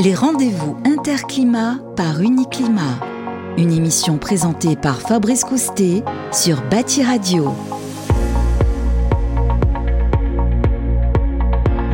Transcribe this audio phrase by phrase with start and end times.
[0.00, 3.00] Les rendez-vous interclimat par Uniclimat.
[3.56, 7.52] Une émission présentée par Fabrice Coustet sur Bâti Radio.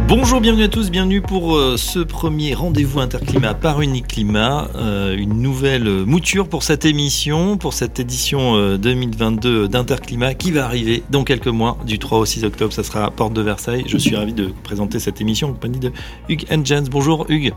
[0.06, 5.40] Bonjour, bienvenue à tous, bienvenue pour euh, ce premier rendez-vous interclimat par Uniclimat, euh, une
[5.40, 11.24] nouvelle mouture pour cette émission, pour cette édition euh, 2022 d'Interclimat qui va arriver dans
[11.24, 13.84] quelques mois, du 3 au 6 octobre, ça sera à Porte de Versailles.
[13.86, 15.90] Je suis ravi de présenter cette émission en compagnie de
[16.28, 16.90] Hugues Engels.
[16.90, 17.54] Bonjour Hugues.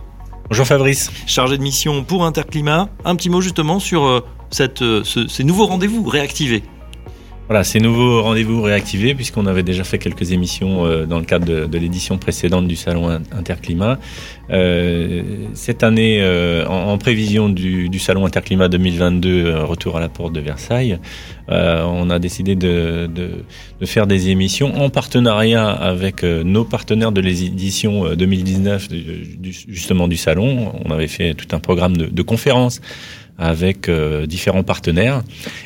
[0.50, 1.12] Bonjour Fabrice.
[1.26, 5.44] Chargé de mission pour Interclimat, un petit mot justement sur euh, cette, euh, ce- ces
[5.44, 6.64] nouveaux rendez-vous réactivés.
[7.50, 11.46] Voilà, ces nouveaux rendez-vous réactivés, puisqu'on avait déjà fait quelques émissions euh, dans le cadre
[11.46, 14.00] de, de l'édition précédente du Salon In- Interclimat.
[14.50, 20.02] Euh, cette année, euh, en, en prévision du, du Salon Interclimat 2022, euh, retour à
[20.02, 21.00] la porte de Versailles,
[21.50, 23.10] euh, on a décidé de,
[23.86, 29.58] faire des émissions en partenariat avec euh, nos partenaires de l'édition euh, 2019, du- du-
[29.68, 30.74] justement du Salon.
[30.86, 32.82] On avait fait tout un programme de, de conférences
[33.40, 35.22] avec euh, différents partenaires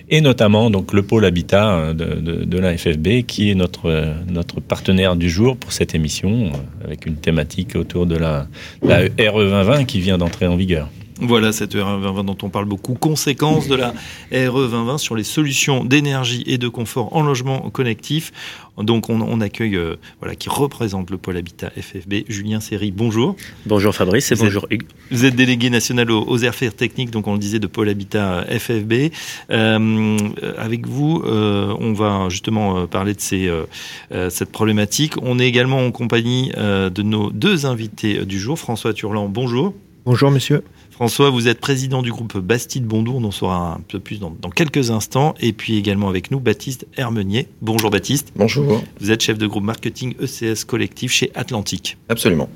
[0.09, 4.13] et notamment donc le pôle habitat euh, de, de, la FFB qui est notre euh,
[4.29, 8.47] notre partenaire du jour pour cette émission euh, avec une thématique autour de la,
[8.83, 8.97] la
[9.31, 10.89] RE 2020 qui vient d'entrer en vigueur.
[11.21, 12.95] Voilà cette RE 2020 dont on parle beaucoup.
[12.95, 13.89] Conséquences de la
[14.31, 18.31] RE 2020 sur les solutions d'énergie et de confort en logement collectif.
[18.77, 22.89] Donc on, on accueille, euh, voilà, qui représente le pôle habitat FFB, Julien Serry.
[22.91, 23.35] Bonjour.
[23.67, 24.87] Bonjour Fabrice et Vous bonjour Hugues.
[25.11, 28.43] Vous êtes délégué national aux, aux affaires techniques, donc on le disait, de Pôle Habitat
[28.49, 29.11] FFB.
[29.51, 30.17] Euh,
[30.57, 33.65] avec vous, euh, on va justement euh, parler de ces, euh,
[34.11, 35.13] euh, cette problématique.
[35.21, 38.57] On est également en compagnie euh, de nos deux invités euh, du jour.
[38.57, 39.75] François Turlan, bonjour.
[40.05, 40.63] Bonjour monsieur.
[41.01, 44.29] François, vous êtes président du groupe Bastide Bondour, on en saura un peu plus dans,
[44.39, 45.33] dans quelques instants.
[45.41, 47.47] Et puis également avec nous, Baptiste Hermenier.
[47.63, 48.31] Bonjour Baptiste.
[48.35, 48.83] Bonjour.
[48.99, 51.97] Vous êtes chef de groupe marketing ECS collectif chez Atlantique.
[52.07, 52.49] Absolument.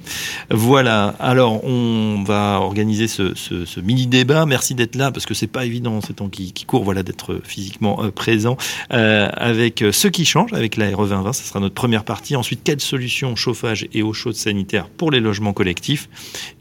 [0.51, 4.45] Voilà, alors on va organiser ce, ce- ce mini-débat.
[4.45, 7.01] Merci d'être là, parce que c'est pas évident en ces temps qui, qui courent, voilà,
[7.01, 8.57] d'être physiquement euh, présent
[8.93, 12.35] euh, avec euh, ce qui change, avec la RE 2020, ce sera notre première partie.
[12.35, 16.09] Ensuite, quelles solutions chauffage et eau chaude sanitaire pour les logements collectifs?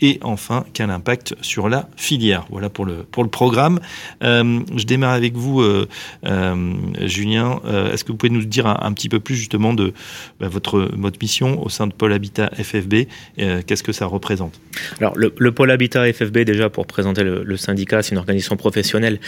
[0.00, 3.80] Et enfin, quel impact sur la filière Voilà pour le, pour le programme.
[4.22, 5.88] Euh, je démarre avec vous, euh,
[6.26, 7.60] euh, Julien.
[7.92, 9.92] Est-ce que vous pouvez nous dire un, petit peu plus justement de
[10.40, 10.90] bah, votre,
[11.20, 14.60] mission au sein de Pôle Habitat FFB Qu'est-ce que ça représente?
[15.00, 19.20] Alors le, le pôle habitat FFB déjà pour présenter le, syndicat, c'est une organisation professionnelle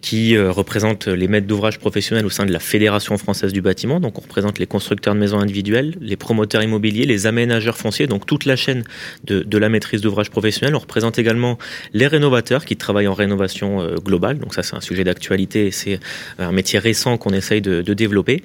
[0.00, 4.00] qui représente les maîtres d'ouvrage professionnels au sein de la Fédération française du bâtiment.
[4.00, 8.26] Donc on représente les constructeurs de maisons individuelles, les promoteurs immobiliers, les aménageurs fonciers, donc
[8.26, 8.84] toute la chaîne
[9.24, 10.74] de, de la maîtrise d'ouvrage professionnel.
[10.74, 11.58] On représente également
[11.94, 14.38] les rénovateurs qui travaillent en rénovation euh, globale.
[14.38, 16.00] Donc ça c'est un sujet d'actualité c'est
[16.38, 18.42] un métier récent qu'on essaye de, de développer.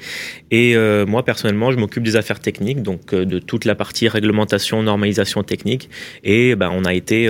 [0.52, 4.08] Et euh, moi personnellement je m'occupe des affaires techniques, donc euh, de toute la partie
[4.08, 5.90] réglementation, normalisation technique.
[6.24, 7.30] Et ben, on a été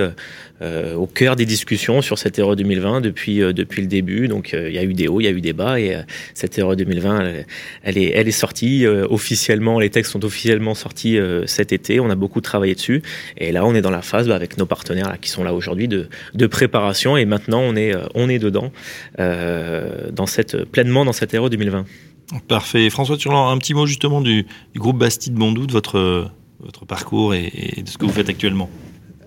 [0.60, 4.26] euh, au cœur des discussions sur cette RE 2020 depuis, euh, depuis le début.
[4.26, 5.78] Donc euh, il y a eu des hauts, il y a eu des bas.
[5.78, 5.96] Et
[6.34, 7.46] cette RE 2020, elle,
[7.84, 9.78] elle est, elle est sortie officiellement.
[9.78, 12.00] Les textes sont officiellement sortis cet été.
[12.00, 13.02] On a beaucoup travaillé dessus.
[13.36, 15.88] Et là, on est dans la phase bah, avec nos partenaires qui sont là aujourd'hui
[15.88, 17.16] de, de préparation.
[17.16, 18.72] Et maintenant, on est, on est dedans,
[19.18, 21.84] dans cette, pleinement dans cette RE 2020.
[22.46, 22.90] Parfait.
[22.90, 24.46] François Turlan, un petit mot justement du,
[24.76, 26.30] groupe Bastide Bondou, de votre,
[26.60, 28.68] votre parcours et de ce que vous faites actuellement.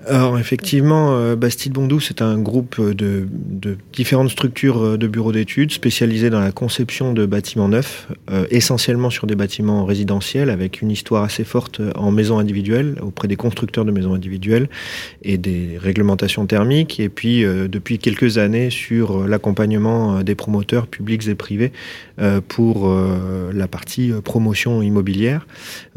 [0.07, 5.31] Alors effectivement, euh, Bastide Bondou, c'est un groupe de, de différentes structures euh, de bureaux
[5.31, 10.81] d'études spécialisées dans la conception de bâtiments neufs, euh, essentiellement sur des bâtiments résidentiels, avec
[10.81, 14.69] une histoire assez forte euh, en maisons individuelles, auprès des constructeurs de maisons individuelles
[15.21, 20.33] et des réglementations thermiques, et puis euh, depuis quelques années sur euh, l'accompagnement euh, des
[20.33, 21.71] promoteurs publics et privés
[22.19, 25.45] euh, pour euh, la partie euh, promotion immobilière.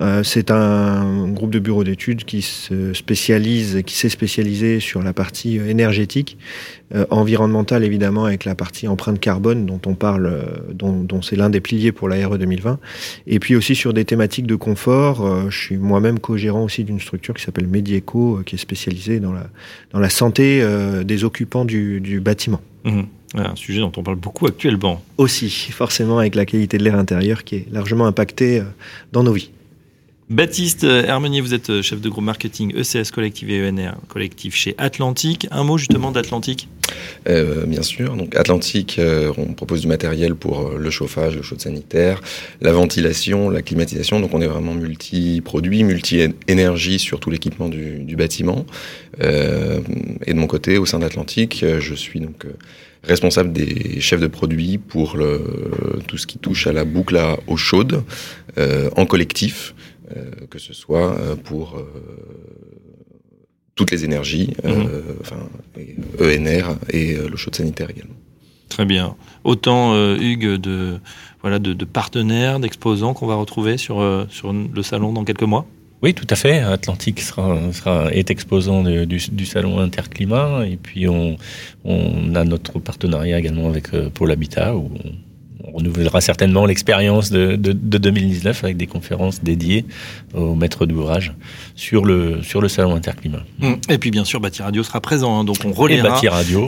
[0.00, 5.12] Euh, c'est un groupe de bureaux d'études qui se spécialise, qui s'est spécialisé sur la
[5.12, 6.38] partie euh, énergétique,
[6.94, 11.34] euh, environnementale évidemment avec la partie empreinte carbone dont on parle, euh, dont, dont c'est
[11.34, 12.78] l'un des piliers pour la RE 2020,
[13.26, 15.24] et puis aussi sur des thématiques de confort.
[15.24, 19.32] Euh, je suis moi-même co-gérant aussi d'une structure qui s'appelle Medieco, qui est spécialisée dans
[19.32, 19.46] la,
[19.92, 20.64] dans la santé
[21.04, 22.60] des occupants du, du bâtiment.
[22.84, 23.06] Mhm.
[23.32, 25.02] Voilà, un sujet dont on parle beaucoup actuellement.
[25.18, 28.62] Aussi, forcément avec la qualité de l'air intérieur qui est largement impactée
[29.12, 29.50] dans nos vies.
[30.30, 35.46] Baptiste Hermenier, vous êtes chef de groupe marketing ECS Collectif et ENR Collectif chez Atlantique.
[35.50, 36.68] Un mot justement d'Atlantique?
[37.28, 38.16] Euh, bien sûr.
[38.16, 42.22] Donc Atlantique, euh, on propose du matériel pour euh, le chauffage, le chaud sanitaire,
[42.62, 44.20] la ventilation, la climatisation.
[44.20, 48.64] Donc on est vraiment multi-produits, multi-énergie sur tout l'équipement du, bâtiment.
[49.22, 49.80] Euh,
[50.26, 52.52] et de mon côté, au sein d'Atlantique, euh, je suis donc euh,
[53.02, 55.18] responsable des chefs de produits pour
[56.06, 58.02] tout ce qui touche à la boucle à eau chaude
[58.56, 59.93] euh, en collectif, euh,
[60.50, 61.84] que ce soit euh, pour euh,
[63.74, 64.88] toutes les énergies, Mhm.
[65.20, 65.48] enfin,
[65.78, 65.96] et
[66.38, 68.14] ENR et l'eau chaude sanitaire également.
[68.68, 69.16] Très bien.
[69.44, 70.98] Autant, euh, Hugues, de,
[71.42, 75.42] voilà, de, de partenaires, d'exposants qu'on va retrouver sur, euh, sur le salon dans quelques
[75.42, 75.66] mois?
[76.02, 76.58] Oui, tout à fait.
[76.58, 80.66] Atlantique sera, sera, est exposant de- du, du salon Interclimat.
[80.66, 81.36] Et puis, on,
[81.84, 85.12] on a notre partenariat également avec euh, Pôle Habitat, où on,
[85.66, 89.84] on renouvellera certainement l'expérience de, de, de 2019 avec des conférences dédiées
[90.34, 91.32] aux maîtres d'ouvrage
[91.74, 93.42] sur le, sur le salon Interclimat.
[93.88, 96.18] Et puis, bien sûr, Bâti Radio sera présent, hein, donc on voilà.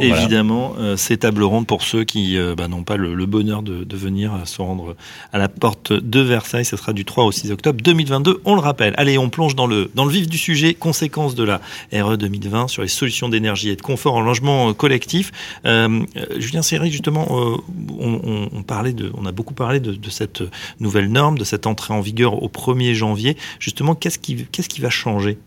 [0.03, 3.63] Évidemment, euh, ces tables rondes pour ceux qui euh, bah, n'ont pas le, le bonheur
[3.63, 4.97] de, de venir euh, se rendre
[5.33, 6.65] à la porte de Versailles.
[6.65, 8.95] Ce sera du 3 au 6 octobre 2022, on le rappelle.
[8.97, 11.61] Allez, on plonge dans le, dans le vif du sujet, conséquences de la
[11.93, 15.33] RE 2020 sur les solutions d'énergie et de confort en logement collectif.
[15.67, 16.01] Euh,
[16.39, 17.59] Julien Serry, justement, on,
[17.99, 20.43] on- on parlait on a beaucoup parlé de, cette
[20.81, 23.37] nouvelle norme, de cette entrée en vigueur au 1er janvier.
[23.59, 25.39] Justement, qu'est-ce qui va changer?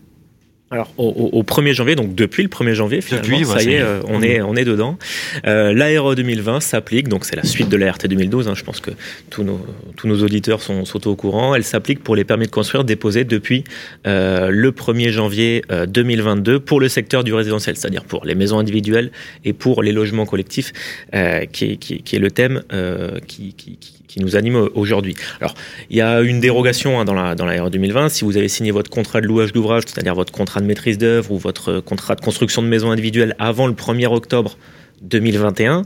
[0.72, 3.64] Alors, au, au- au 1er janvier, donc depuis le 1er janvier, finalement, Depuis, ça ouais,
[3.64, 3.80] y est, est.
[3.82, 4.96] euh, on, est, on est dedans.
[5.44, 8.92] Euh, L'ARE 2020 s'applique, donc c'est la suite de l'ART 2012, hein, je pense que
[9.30, 9.60] tous nos,
[9.96, 11.56] tous nos auditeurs sont, sont au courant.
[11.56, 13.64] Elle s'applique pour les permis de construire déposés depuis
[14.06, 18.60] euh, le 1er janvier euh, 2022 pour le secteur du résidentiel, c'est-à-dire pour les maisons
[18.60, 19.10] individuelles
[19.44, 20.72] et pour les logements collectifs,
[21.16, 25.14] euh, qui, est, qui, qui est le thème euh, qui, qui, qui- nous anime aujourd'hui.
[25.40, 25.54] Alors,
[25.88, 28.08] il y a une dérogation hein, dans la dans la RE 2020.
[28.08, 31.32] Si vous avez signé votre contrat de louage d'ouvrage, c'est-à-dire votre contrat de maîtrise d'œuvre
[31.32, 34.56] ou votre euh, contrat de construction de maison individuelle avant le 1er octobre
[35.02, 35.82] 2021,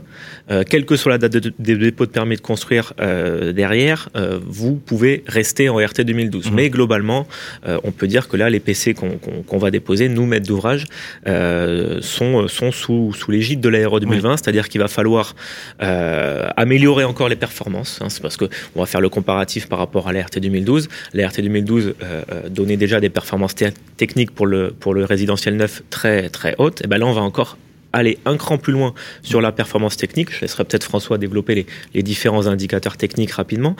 [0.51, 4.09] euh, quelle que soit la date de, de- dépôt de permis de construire euh, derrière,
[4.15, 6.47] euh, vous pouvez rester en RT 2012.
[6.49, 6.55] Mhm.
[6.55, 7.27] Mais globalement,
[7.67, 10.47] euh, on peut dire que là, les PC qu'on qu'on- qu'on va déposer, nous, maîtres
[10.47, 10.85] d'ouvrage,
[11.27, 15.35] euh, sont, sont sous, sous l'égide de la RE 2020, c'est-à-dire qu'il va falloir
[15.81, 17.99] euh, améliorer encore les performances.
[18.01, 18.09] hein.
[18.09, 18.45] c'est parce que
[18.75, 20.89] on va faire le comparatif par rapport à la RT 2012.
[21.13, 23.65] La RT 2012 euh, euh, donnait déjà des performances te-
[23.97, 26.83] techniques pour le, pour le résidentiel neuf très, très hautes.
[26.83, 27.57] Et ben là, on va encore
[27.95, 30.33] aller un cran plus loin sur la performance technique.
[30.33, 33.75] Je laisserai peut-être François développer les, différents indicateurs techniques rapidement.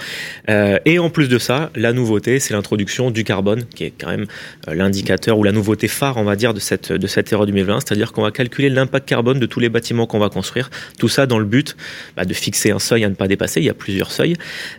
[0.49, 4.09] Euh, et en plus de ça, la nouveauté, c'est l'introduction du carbone, qui est quand
[4.09, 4.25] même
[4.67, 7.81] euh, l'indicateur ou la nouveauté phare, on va dire, de cette, de cette ère 2020.
[7.81, 10.69] C'est-à-dire qu'on va calculer l'impact carbone de tous les bâtiments qu'on va construire.
[10.97, 11.75] Tout ça dans le but
[12.15, 13.61] bah, de fixer un seuil à ne pas dépasser.
[13.61, 14.35] Il y a plusieurs seuils.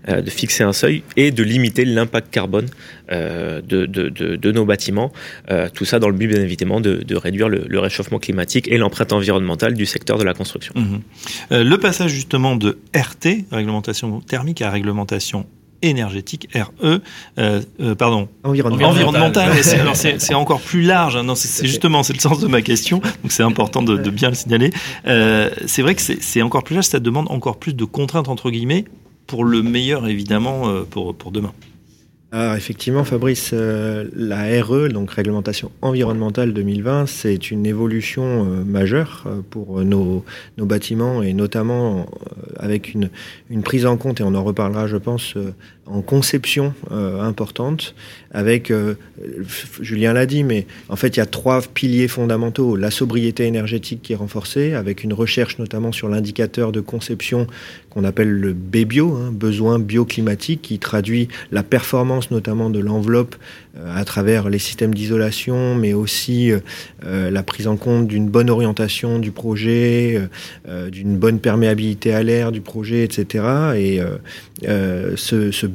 [0.08, 2.66] euh, de fixer un seuil et de limiter l'impact carbone
[3.10, 5.12] de, de, de, de nos bâtiments.
[5.50, 8.68] Euh, tout ça dans le but, bien évidemment, de, de réduire le, le réchauffement climatique
[8.68, 10.72] et l'empreinte environnementale du secteur de la construction.
[10.76, 11.00] Mhm.
[11.52, 15.46] Euh, le passage justement de RT, réglementation thermique, à réglementation
[15.82, 17.00] énergétique, RE,
[17.38, 18.88] euh, euh, pardon, Environnement.
[18.88, 21.16] environnementale, mais c'est- alors c'est c'est encore plus large.
[21.16, 21.22] hein.
[21.22, 24.10] Non, c'est c'est justement c'est le sens de ma question, donc c'est important de, de
[24.10, 24.70] bien le signaler.
[25.06, 28.28] Euh, c'est vrai que c'est c'est encore plus large, ça demande encore plus de contraintes
[28.28, 28.86] entre guillemets
[29.26, 31.52] pour le meilleur évidemment euh, pour pour demain.
[32.32, 39.22] Alors effectivement, Fabrice, euh, la RE, donc réglementation environnementale 2020, c'est une évolution euh, majeure
[39.26, 40.24] euh, pour nos,
[40.56, 42.06] bâtiments et notamment
[42.58, 43.10] avec une,
[43.48, 45.34] une prise en compte, et on en reparlera je pense,
[45.86, 47.94] en conception importante,
[48.32, 48.72] avec,
[49.80, 52.74] Julien l'a dit, mais en fait il y a trois piliers fondamentaux.
[52.74, 57.46] La sobriété énergétique qui est renforcée, avec une recherche notamment sur l'indicateur de conception
[57.96, 63.36] qu'on appelle le BBIO, hein, besoin bioclimatique, qui traduit la performance notamment de l'enveloppe
[63.94, 66.60] à travers les systèmes d'isolation, mais aussi euh,
[67.04, 70.26] euh, la prise en compte d'une bonne orientation du projet, euh,
[70.68, 73.44] euh, d'une bonne perméabilité à l'air du projet, etc.
[73.76, 74.16] Et euh,
[74.66, 75.66] euh, ce, ce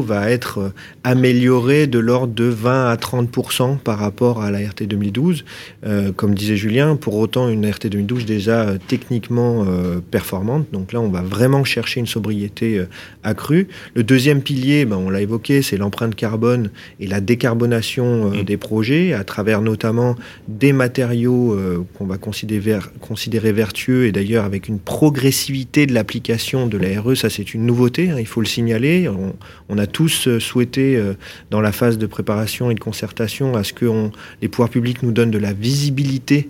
[0.00, 0.68] va être euh,
[1.04, 5.44] amélioré de l'ordre de 20 à 30% par rapport à la RT 2012.
[5.84, 10.66] Euh, comme disait Julien, pour autant une RT 2012 déjà euh, techniquement euh, performante.
[10.72, 12.86] Donc là, on va vraiment chercher une sobriété euh,
[13.22, 13.68] accrue.
[13.94, 18.44] Le deuxième pilier, ben, on l'a évoqué, c'est l'empreinte carbone et la décarbonation euh, Mm.
[18.44, 20.16] des projets à travers notamment
[20.48, 26.66] des matériaux euh, qu'on va considérer, considérer vertueux et d'ailleurs avec une progressivité de l'application
[26.66, 29.08] de la RE, ça c'est une nouveauté, hein, il faut le signaler.
[29.08, 29.34] On,
[29.68, 31.14] on a tous euh, souhaité euh,
[31.50, 35.02] dans la phase de préparation et de concertation à ce que on- les pouvoirs publics
[35.02, 36.48] nous donnent de la visibilité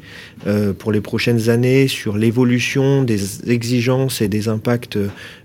[0.78, 4.99] pour les prochaines années sur l'évolution des exigences et des impacts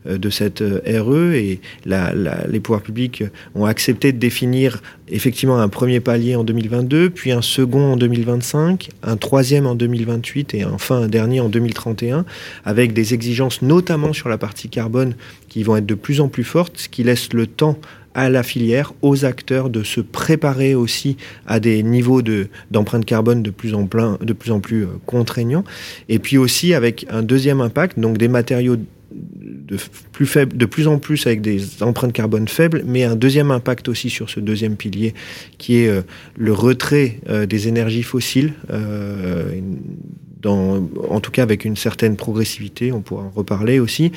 [0.07, 3.23] de cette RE et la- la- les pouvoirs publics
[3.53, 8.89] ont accepté de définir effectivement un premier palier en 2022, puis un second en 2025,
[9.03, 12.25] un troisième en 2028 et enfin un dernier en 2031,
[12.65, 15.15] avec des exigences notamment sur la partie carbone
[15.49, 17.77] qui vont être de plus en plus fortes, ce qui laisse le temps
[18.17, 23.43] à la filière, aux acteurs de se préparer aussi à des niveaux de, d'empreinte carbone
[23.43, 25.63] de plus en, de plus, en plus euh, contraignants.
[26.09, 28.77] Et puis aussi avec un deuxième impact, donc des matériaux
[29.11, 34.29] de, plus en plus avec des empreintes carbone faibles, mais un deuxième impact aussi sur
[34.29, 35.13] ce deuxième pilier
[35.57, 36.03] qui est
[36.37, 38.53] le retrait des énergies fossiles
[40.45, 44.11] en tout cas avec une certaine progressivité, on pourra en reparler aussi,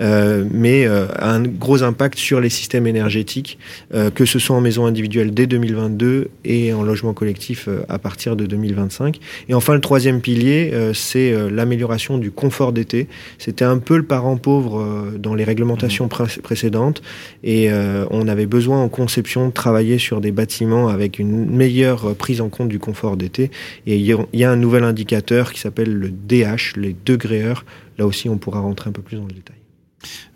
[0.00, 3.58] euh, mais euh, un gros impact sur les systèmes énergétiques,
[3.94, 8.36] euh, que ce soit en maison individuelle dès 2022 et en logement collectif à partir
[8.36, 9.18] de 2025.
[9.48, 13.08] Et enfin, le troisième pilier, c'est l'amélioration du confort d'été.
[13.38, 16.40] C'était un peu le parent pauvre dans les réglementations mmh.
[16.42, 17.02] précédentes,
[17.44, 17.70] et
[18.10, 22.48] on avait besoin en conception de travailler sur des bâtiments avec une meilleure prise en
[22.48, 23.50] compte du confort d'été.
[23.86, 27.64] Et il y a un nouvel indicateur qui s'appelle le DH, les degrés heures.
[27.98, 29.61] Là aussi, on pourra rentrer un peu plus dans le détail.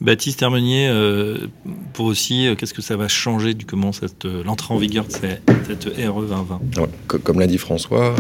[0.01, 1.39] Baptiste Hermenier, euh,
[1.95, 3.91] pour aussi, euh, qu'est-ce que ça va changer du comment
[4.25, 5.41] euh, l'entrée en vigueur de cette,
[5.85, 6.61] RE 2020
[7.07, 8.15] Comme l'a dit François,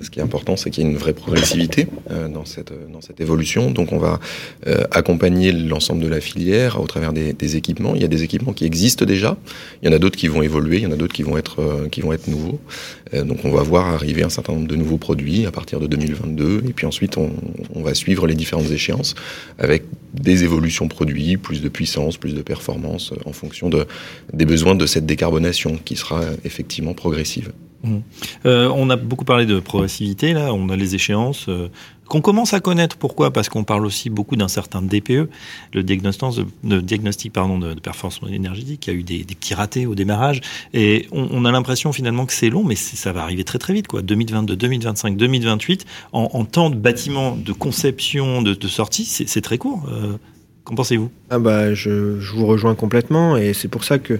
[0.00, 1.86] ce qui est important, c'est qu'il y ait une vraie progressivité
[2.32, 3.70] dans cette dans cette évolution.
[3.70, 4.18] Donc, on va
[4.90, 7.94] accompagner l'ensemble de la filière au travers des, des, équipements.
[7.94, 9.36] Il y a des équipements qui existent déjà.
[9.82, 10.78] Il y en a d'autres qui vont évoluer.
[10.78, 12.58] Il y en a d'autres qui vont être qui vont être nouveaux.
[13.12, 16.64] donc, on va voir arriver un certain nombre de nouveaux produits à partir de 2022.
[16.68, 17.30] Et puis ensuite, on,
[17.74, 19.14] on va suivre les différentes échéances
[19.58, 20.55] avec des évolutions
[20.88, 23.86] produits, plus de puissance, plus de performance euh, en fonction de,
[24.32, 27.52] des besoins de cette décarbonation qui sera euh, effectivement progressive.
[27.82, 27.96] Mmh.
[28.46, 31.48] Euh, on a beaucoup parlé de progressivité, là, on a les échéances
[32.06, 32.96] qu'on commence à connaître.
[32.96, 33.32] Pourquoi?
[33.32, 35.28] Parce qu'on parle aussi beaucoup d'un certain DPE,
[35.74, 38.86] le diagnostic, de, diagnostic pardon, de, performance énergétique.
[38.86, 40.40] Y a eu des, petits ratés au démarrage.
[40.72, 43.88] Et on, a l'impression finalement que c'est long, mais ça va arriver très très vite.
[43.88, 44.02] Quoi.
[44.02, 49.88] 2022, 2025, 2028, en, temps de bâtiment, de conception, de, sortie, c'est très court.
[50.66, 51.10] Qu'en pensez-vous?
[51.30, 54.18] Ah bah, je, je, vous rejoins complètement et c'est pour ça que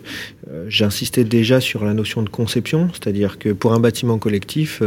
[0.48, 4.80] euh, j'insistais déjà sur la notion de conception, c'est-à-dire que pour un bâtiment collectif,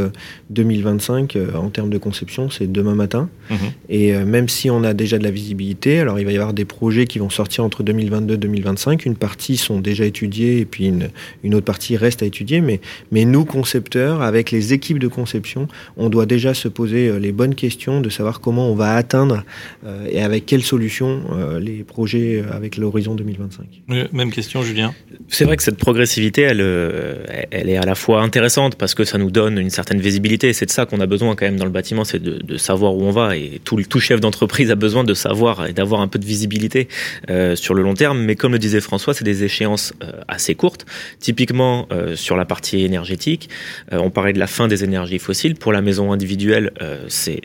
[0.52, 3.30] 2025 euh, euh, en termes de conception, c'est demain matin.
[3.50, 3.58] Mhm.
[3.90, 6.64] Et même si on a déjà de la visibilité, alors il va y avoir des
[6.64, 9.06] projets qui vont sortir entre 2022 et 2025.
[9.06, 11.10] Une partie sont déjà étudiés et puis une,
[11.44, 12.62] une, autre partie reste à étudier.
[12.62, 12.80] Mais,
[13.12, 17.56] mais nous, concepteurs, avec les équipes de conception, on doit déjà se poser les bonnes
[17.56, 19.44] questions de savoir comment on va atteindre
[20.10, 21.24] et avec quelles solutions
[21.60, 23.66] les projets avec l'horizon 2025.
[24.14, 24.94] Même question, Julien.
[25.28, 29.04] C'est vrai que cette progressivité, elle, euh, elle est à la fois intéressante parce que
[29.04, 30.54] ça nous donne une certaine visibilité.
[30.54, 33.04] C'est de ça qu'on a besoin quand même dans le bâtiment, c'est de, savoir où
[33.04, 33.38] on va.
[33.38, 36.88] Et tout, tout chef d'entreprise a besoin de savoir et d'avoir un peu de visibilité
[37.30, 38.20] euh, sur le long terme.
[38.20, 40.86] Mais comme le disait François, c'est des échéances euh, assez courtes.
[41.20, 43.50] Typiquement sur la partie énergétique,
[43.92, 45.56] on parlait de la fin des énergies fossiles.
[45.56, 46.72] Pour la maison individuelle,
[47.08, 47.42] c'est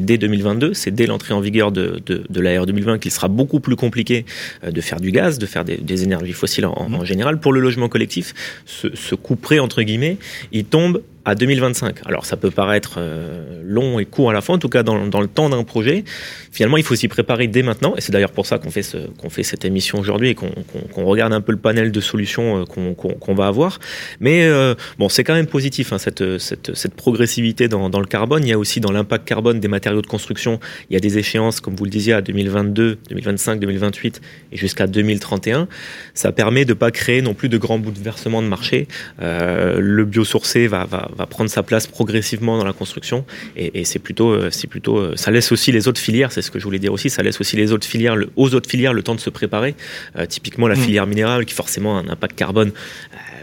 [0.00, 3.45] dès 2022, c'est dès l'entrée en vigueur de, de, de l'AR 2020 qu'il sera beaucoup
[3.60, 4.24] plus compliqué
[4.66, 7.40] de faire du gaz, de faire des, énergies fossiles en, en général.
[7.40, 8.34] Pour le logement collectif,
[8.66, 10.18] ce, ce couperet, entre guillemets,
[10.52, 12.06] il tombe à 2025.
[12.06, 14.96] Alors ça peut paraître euh, long et court à la fois, en tout cas dans,
[14.96, 16.04] le temps d'un projet.
[16.52, 18.96] Finalement, il faut s'y préparer dès maintenant, et c'est d'ailleurs pour ça qu'on fait, ce,
[19.18, 20.52] qu'on fait cette émission aujourd'hui et qu'on,
[20.94, 23.80] qu'on, regarde un peu le panel de solutions euh, qu'on, qu'on, va avoir.
[24.20, 28.06] Mais euh, bon, c'est quand même positif hein, cette, cette, cette, progressivité dans, dans, le
[28.06, 28.44] carbone.
[28.44, 31.18] Il y a aussi dans l'impact carbone des matériaux de construction, il y a des
[31.18, 34.20] échéances, comme vous le disiez, à 2022, 2025, 2028
[34.52, 35.66] et jusqu'à 2031.
[36.14, 38.86] Ça permet de pas créer non plus de grands bouleversements de marché.
[39.20, 43.24] Euh, le biosourcé va, va va prendre sa place progressivement dans la construction.
[43.56, 46.50] Et, c'est plutôt, euh, c'est plutôt, euh, ça laisse aussi les autres filières, c'est ce
[46.50, 48.92] que je voulais dire aussi, ça laisse aussi les autres filières, le, aux autres filières
[48.92, 49.74] le temps de se préparer.
[50.16, 50.80] Euh, typiquement la mm.
[50.80, 52.72] filière minérale qui forcément a un impact carbone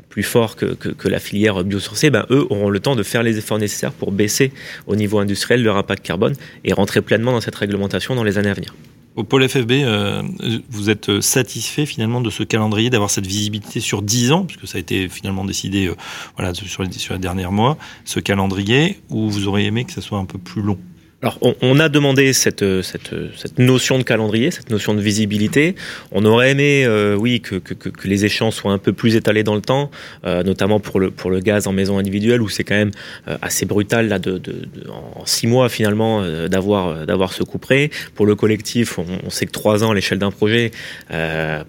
[0.09, 3.39] plus fort que, que, la filière biosourcée, ben eux auront le temps de faire les
[3.39, 4.51] efforts nécessaires pour baisser
[4.85, 8.51] au niveau industriel leur impact carbone et rentrer pleinement dans cette réglementation dans les années
[8.51, 8.75] à venir.
[9.15, 10.23] Au pôle FFB, euh,
[10.71, 14.79] vous êtes satisfait finalement de ce calendrier, d'avoir cette visibilité sur 10 ans, puisque ça
[14.79, 15.95] a été finalement décidé euh,
[16.35, 20.01] voilà, sur, les, sur les derniers mois, ce calendrier, ou vous auriez aimé que ça
[20.01, 20.79] soit un peu plus long?
[21.23, 25.73] Alors, on, a demandé cette, cette, cette, notion de calendrier, cette notion de visibilité.
[26.11, 29.43] On aurait aimé, euh, oui, que, que, que, les échéances soient un peu plus étalés
[29.43, 29.89] dans le temps,
[30.25, 32.91] euh, notamment pour le, pour le gaz en maison individuelle, où c'est quand même
[33.29, 37.89] euh, assez brutal là, de, de, en six mois finalement d'avoir d'avoir ce coup près.
[38.15, 40.71] Pour le collectif, on, on sait que trois ans à l'échelle d'un projet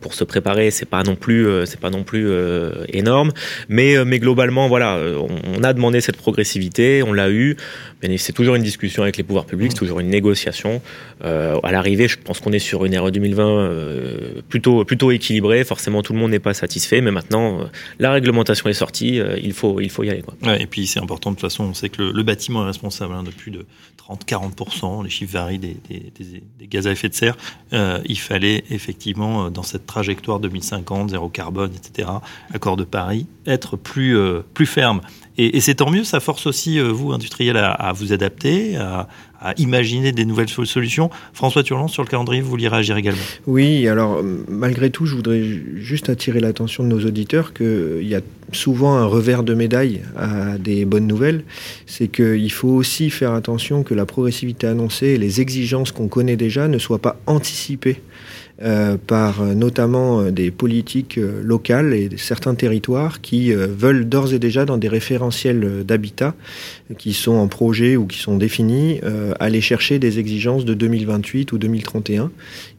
[0.00, 2.28] pour se préparer, c'est pas non plus c'est pas non plus
[2.88, 3.30] énorme.
[3.68, 7.56] Mais mais globalement, voilà, on, on a demandé cette progressivité, on l'a eu.
[8.18, 10.82] C'est toujours une discussion avec les pouvoirs public, c'est toujours une négociation.
[11.24, 15.64] Euh, à l'arrivée, je pense qu'on est sur une RE 2020 euh, plutôt, plutôt équilibrée.
[15.64, 17.64] Forcément, tout le monde n'est pas satisfait, mais maintenant, euh,
[17.98, 20.22] la réglementation est sortie, il, faut, il faut y aller.
[20.58, 23.22] Et puis, c'est important, de toute façon, on sait que le, bâtiment est responsable hein,
[23.22, 23.64] de plus de
[24.08, 26.12] 30-40%, les chiffres varient, des, des,
[26.58, 27.36] des, gaz à effet de serre.
[27.72, 32.08] il fallait effectivement, dans cette trajectoire 2050, zéro carbone, etc.,
[32.52, 34.16] accord de Paris, être plus,
[34.52, 35.00] plus ferme
[35.36, 39.08] Et, c'est tant mieux, ça force aussi vous, industriels, à, vous adapter, à,
[39.58, 41.10] imaginer des nouvelles solutions.
[41.32, 43.20] François Turland, sur le calendrier, vous voulez réagir également.
[43.46, 45.42] Oui, alors malgré tout, je voudrais
[45.76, 48.20] juste attirer l'attention de nos auditeurs qu'il y a
[48.52, 51.44] souvent un revers de médaille à des bonnes nouvelles,
[51.86, 56.36] c'est qu'il faut aussi faire attention que la progressivité annoncée et les exigences qu'on connaît
[56.36, 58.00] déjà ne soient pas anticipées
[58.62, 64.38] euh, par euh, notamment euh, des politiques locales et certains territoires qui veulent d'ores et
[64.38, 66.34] déjà dans des référentiels d'habitat
[66.96, 69.00] qui sont en projet ou qui sont définis
[69.40, 72.30] aller chercher des exigences de 2028 ou 2031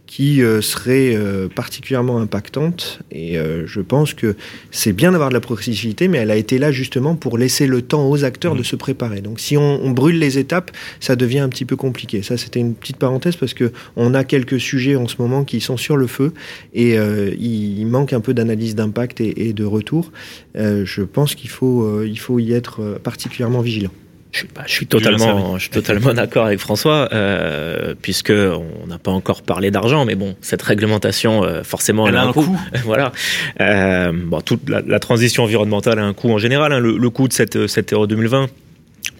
[0.08, 3.00] qui euh, serait euh, particulièrement impactante.
[3.12, 4.36] Et euh, je pense que
[4.72, 7.82] c'est bien d'avoir de la progressivité, mais elle a été là justement pour laisser le
[7.82, 8.66] temps aux acteurs de mmh.
[8.66, 9.22] se préparer.
[9.22, 12.22] Donc si on, brûle les étapes, ça devient un petit peu compliqué.
[12.22, 15.62] Ça, c'était une petite parenthèse parce que on a quelques sujets en ce moment qui
[15.62, 16.34] sont sur le feu
[16.74, 20.12] et il, manque un peu d'analyse d'impact et, et, de retour.
[20.56, 23.92] je pense qu'il faut, il faut y être particulièrement vigilant.
[24.36, 28.98] Je, bah, je suis totalement, je suis totalement d'accord avec François, euh, puisque on n'a
[28.98, 32.58] pas encore parlé d'argent, mais bon, cette réglementation, euh, forcément, elle, a un, coût.
[32.84, 33.14] voilà.
[33.62, 36.74] Euh, bon, toute la, la, transition environnementale a un coût en général.
[36.74, 36.80] Hein.
[36.80, 38.50] Le, le, coût de cette, cette Euro 2020,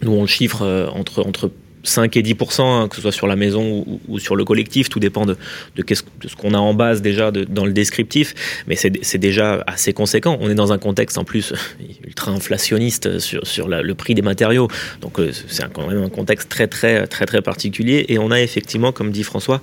[0.02, 1.50] nous on le chiffre euh, entre entre
[1.86, 5.00] 5 et 10 hein, que ce soit sur la maison ou, sur le collectif, tout
[5.00, 5.36] dépend de,
[5.76, 8.34] de, de ce qu'on a en base déjà de, dans le descriptif,
[8.66, 10.38] mais c'est déjà assez conséquent.
[10.40, 11.52] On est dans un contexte en plus
[12.04, 14.68] ultra inflationniste sur, sur le prix des matériaux,
[15.00, 18.06] donc euh, c'est quand même un contexte très très très très particulier.
[18.08, 19.60] Et on a effectivement, comme dit François,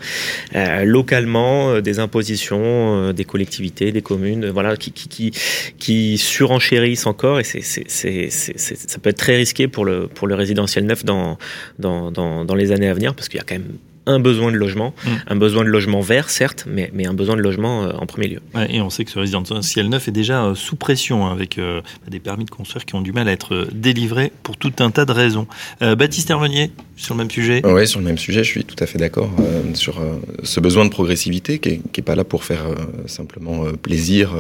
[0.56, 5.32] euh, localement euh, des impositions des collectivités, des communes, voilà, qui, qui, qui,
[5.77, 11.03] qui surenchérissent encore, et ça peut être très risqué pour le pour le résidentiel neuf
[11.06, 11.38] dans
[11.80, 14.58] dans dans, les années à venir, parce qu'il y a quand même un besoin de
[14.58, 15.10] logement, mm.
[15.28, 18.28] un besoin de logement vert, certes, mais, mais un besoin de logement euh, en premier
[18.28, 18.40] lieu.
[18.70, 21.82] et on sait que ce résidentiel neuf est déjà euh, sous pression, hein, avec euh,
[22.08, 25.06] des permis de construire qui ont du mal à être délivrés pour tout un tas
[25.06, 25.48] de raisons.
[25.80, 28.86] Baptiste Hervenier, sur le même sujet Oui, sur le même sujet, je suis tout à
[28.86, 29.30] fait d'accord
[29.74, 30.02] sur
[30.44, 32.64] ce besoin de progressivité qui n'est pas là pour faire
[33.06, 34.32] simplement plaisir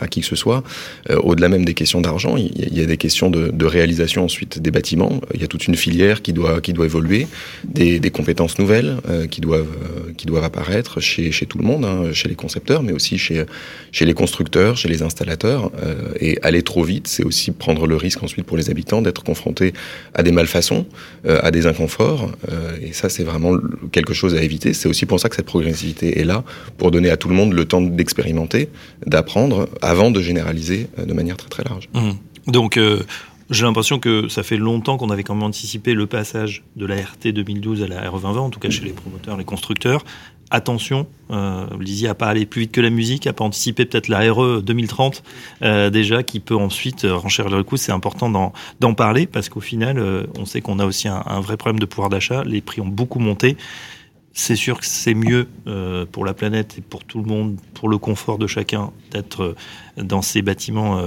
[0.00, 0.62] à qui que ce soit.
[1.10, 4.70] Au-delà même des questions d'argent, il y, a des questions de, de, réalisation ensuite des
[4.70, 5.20] bâtiments.
[5.34, 7.26] Il y a toute une filière qui doit, qui doit évoluer,
[7.64, 11.64] des, des compétences nouvelles euh, qui doivent euh, qui doivent apparaître chez, chez tout le
[11.64, 13.44] monde, hein, chez les concepteurs, mais aussi chez
[13.90, 15.70] chez les constructeurs, chez les installateurs.
[15.82, 19.22] Euh, et aller trop vite, c'est aussi prendre le risque ensuite pour les habitants d'être
[19.22, 19.72] confrontés
[20.14, 20.86] à des malfaçons,
[21.28, 22.30] à des inconforts.
[22.80, 23.56] et ça, c'est vraiment
[23.90, 24.72] quelque chose à éviter.
[24.74, 26.44] C'est aussi pour ça que cette progressivité est là,
[26.78, 28.68] pour donner à tout le monde le temps d'expérimenter,
[29.06, 31.88] d'apprendre, avant de généraliser de manière très très large.
[31.94, 32.12] Mmh.
[32.50, 32.78] Donc
[33.52, 36.96] j'ai l'impression que ça fait longtemps qu'on avait quand même anticipé le passage de la
[36.96, 40.04] RT 2012 à la R 2020, en tout cas chez les promoteurs, les constructeurs.
[40.50, 44.08] Attention, euh, Lizzie a pas allé plus vite que la musique, a pas anticipé peut-être
[44.08, 45.22] la RE 2030
[45.62, 47.78] euh, déjà, qui peut ensuite euh, renchérir le coût.
[47.78, 51.40] C'est important d'en parler parce qu'au final, euh, on sait qu'on a aussi un, un
[51.40, 52.44] vrai problème de pouvoir d'achat.
[52.44, 53.56] Les prix ont beaucoup monté
[54.34, 57.88] c'est sûr que c'est mieux euh, pour la planète et pour tout le monde, pour
[57.88, 59.54] le confort de chacun, d'être euh,
[60.02, 60.98] dans ces bâtiments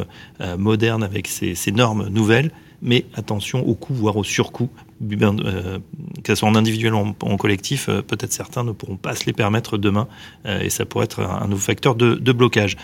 [0.42, 2.52] euh, modernes avec ces, normes nouvelles.
[2.82, 4.70] Mais attention au coût, voire au surcoût,
[5.10, 5.82] que
[6.28, 9.78] ce soit en individuel ou en, collectif, peut-être certains ne pourront pas se les permettre
[9.78, 10.08] demain,
[10.46, 12.76] et ça pourrait être un, nouveau facteur de blocage.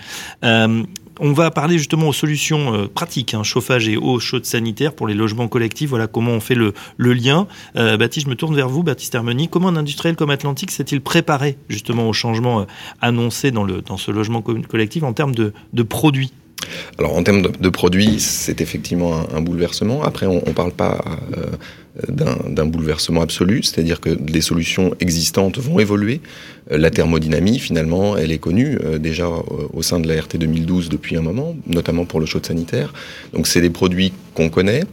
[1.20, 5.08] On va parler justement aux solutions euh, pratiques, hein, chauffage et eau chaude sanitaire pour
[5.08, 5.90] les logements collectifs.
[5.90, 7.48] Voilà comment on fait le, lien.
[7.76, 9.48] Euh, Baptiste, je me tourne vers vous, Baptiste Hermony.
[9.48, 12.66] Comment un industriel comme Atlantique s'est-il préparé justement au changement euh,
[13.02, 16.32] annoncé dans, ce logement collectif en termes de, produits?
[16.98, 20.04] Alors en termes de, produits, c'est effectivement un, bouleversement.
[20.04, 21.04] Après, on ne parle pas
[22.08, 26.22] d'un bouleversement absolu, c'est-à-dire que les solutions existantes vont évoluer.
[26.72, 30.38] Euh, la thermodynamie, finalement, elle est connue euh, déjà euh, au sein de la RT
[30.38, 32.94] 2012 depuis un moment, notamment pour le chaud sanitaire.
[33.34, 34.84] Donc c'est des produits qu'on connaît,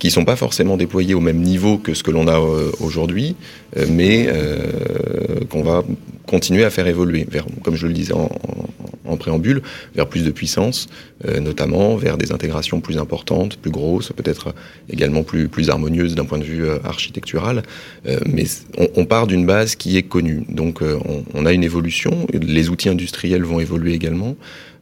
[0.00, 2.38] qui sont pas forcément déployés au même niveau que ce que l'on a
[2.80, 3.34] aujourd'hui,
[3.88, 4.28] mais
[5.50, 5.84] qu'on va
[6.28, 8.28] continuer à faire évoluer vers, comme je le disais en,
[9.16, 9.62] préambule,
[9.96, 10.86] vers plus de puissance,
[11.24, 14.54] euh, notamment vers des intégrations plus importantes, plus grosses, peut-être
[14.90, 17.62] également plus, plus harmonieuses d'un point de vue euh, architectural.
[18.06, 18.44] Euh, mais
[18.94, 20.44] on, part d'une base qui est connue.
[20.50, 24.36] Donc on, on, a une évolution, les outils industriels vont évoluer également.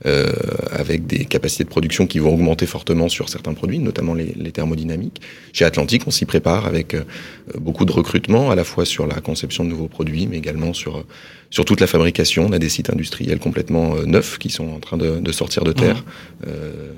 [0.04, 0.30] Euh,
[0.72, 5.22] avec des capacités de production qui vont augmenter fortement sur certains produits, notamment les, thermodynamiques.
[5.54, 7.04] Chez Atlantique, on s'y prépare avec euh,
[7.58, 11.04] beaucoup de recrutement, à la fois sur la conception de nouveaux produits, mais également sur
[11.50, 12.46] sur toute la fabrication.
[12.48, 15.64] On a des sites industriels complètement euh, neufs qui sont en train de, de sortir
[15.64, 15.96] de terre.
[15.96, 16.48] Mmh.
[16.48, 16.92] Euh,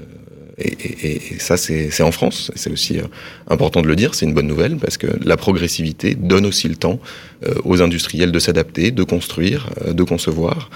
[0.61, 2.51] et, et, et, ça, c'est en France.
[2.57, 3.05] C'est aussi euh,
[3.47, 4.17] important de le dire.
[4.17, 6.99] C'est une bonne nouvelle parce que la progressivité donne aussi le temps
[7.47, 10.71] euh, aux industriels de s'adapter, de construire, de concevoir,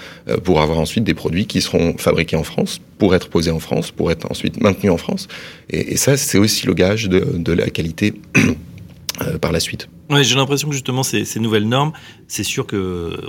[0.45, 3.91] pour avoir ensuite des produits qui seront fabriqué en France, pour être posé en France,
[3.91, 5.27] pour être ensuite maintenu en France.
[5.69, 8.13] Et, ça, c'est aussi le gage de, la qualité
[9.41, 9.89] par la suite.
[10.09, 11.93] Ouais, j'ai l'impression que justement ces, nouvelles normes,
[12.27, 13.19] c'est sûr que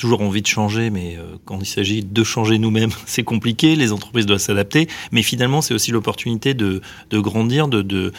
[0.00, 3.76] toujours envie de changer, mais euh, quand il s'agit de changer nous-mêmes, c'est compliqué.
[3.76, 8.12] Les entreprises doivent s'adapter, mais finalement, c'est aussi l'opportunité de, de, grandir, de, de,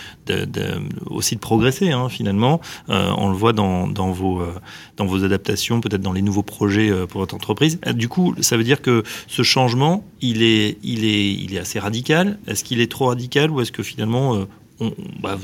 [1.08, 1.92] aussi de progresser.
[1.92, 4.54] Hein, finalement, euh, on le voit dans, dans vos euh,
[4.98, 7.80] dans vos adaptations, peut-être dans les nouveaux projets pour votre entreprise.
[7.94, 11.80] Du coup, ça veut dire que ce changement, il est il est il est assez
[11.80, 12.38] radical.
[12.48, 14.46] Est-ce qu'il est trop radical ou est-ce que finalement
[14.80, 15.38] on, bah,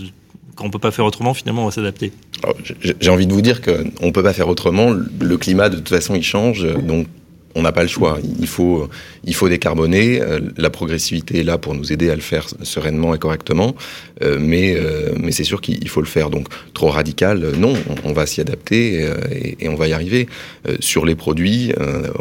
[0.58, 2.12] quand on peut pas faire autrement, finalement, on va s'adapter.
[3.00, 4.92] J'ai envie de vous dire qu'on ne peut pas faire autrement.
[4.92, 6.68] Le climat, de toute façon, il change.
[6.74, 7.08] Donc,
[7.58, 8.20] on n'a pas le choix.
[8.40, 8.88] Il faut,
[9.24, 10.22] il faut décarboner.
[10.22, 13.76] Euh, la progressivité est là pour nous aider à le faire sereinement et correctement.
[14.22, 16.30] Euh, mais, euh, mais c'est sûr qu'il faut le faire.
[16.30, 17.74] Donc, trop radical, non.
[18.04, 19.10] On va s'y adapter
[19.60, 20.28] et, on va y arriver.
[20.80, 21.74] Sur les produits,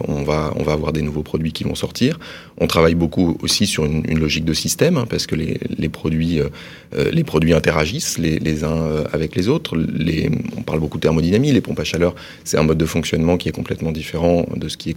[0.08, 2.18] on va, on va avoir des nouveaux produits qui vont sortir.
[2.58, 6.40] On travaille beaucoup aussi sur une, logique de système hein, parce que les, produits,
[7.12, 9.76] les produits interagissent les, uns avec les autres.
[10.56, 11.52] On parle beaucoup de thermodynamie.
[11.52, 14.76] Les pompes à chaleur, c'est un mode de fonctionnement qui est complètement différent de ce
[14.76, 14.96] qui est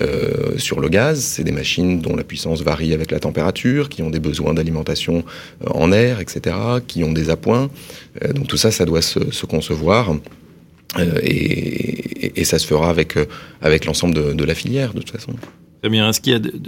[0.00, 1.20] euh, sur le gaz.
[1.20, 5.24] C'est des machines dont la puissance varie avec la température, qui ont des besoins d'alimentation
[5.64, 7.68] euh, en air, etc., qui ont des appoints.
[8.22, 10.14] Euh, donc tout ça, ça doit se, concevoir.
[11.22, 13.14] Et, ça se fera avec,
[13.60, 15.32] avec l'ensemble de, la filière, de toute façon.
[15.82, 16.10] Très bien.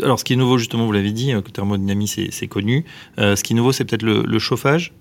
[0.02, 2.84] Alors, ce qui est nouveau, justement, vous l'avez dit, que thermodynamie, c'est connu.
[3.16, 4.92] ce qui est nouveau, c'est peut-être le chauffage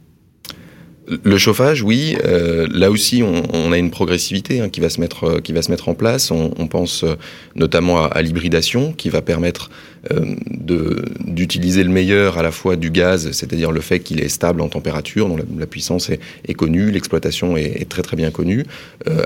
[1.23, 2.17] le chauffage, oui.
[2.25, 5.61] Euh, là aussi, on, a une progressivité hein, qui va se mettre euh, qui va
[5.61, 6.31] se mettre en place.
[6.31, 7.15] On, pense euh,
[7.55, 9.69] notamment à, l'hybridation, qui va permettre
[10.09, 14.69] d'utiliser le meilleur à la fois du gaz, c'est-à-dire le fait qu'il est stable en
[14.69, 18.65] température, dont la, puissance est, connue, l'exploitation est, très très bien connue,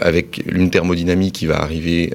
[0.01, 2.11] avec une thermodynamie qui va arriver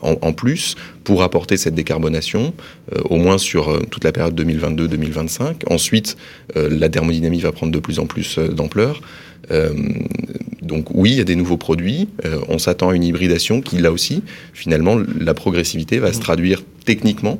[0.00, 2.54] en, en, plus pour apporter cette décarbonation,
[3.04, 5.64] au moins sur toute la période 2022-2025.
[5.68, 6.16] Ensuite,
[6.54, 9.00] la thermodynamie va prendre de plus en plus euh, d'ampleur.
[9.50, 9.72] Euh,
[10.62, 12.08] donc oui, il y a des nouveaux produits.
[12.24, 16.62] Euh, on s'attend à une hybridation qui, là aussi, finalement, la progressivité va se traduire
[16.88, 17.38] techniquement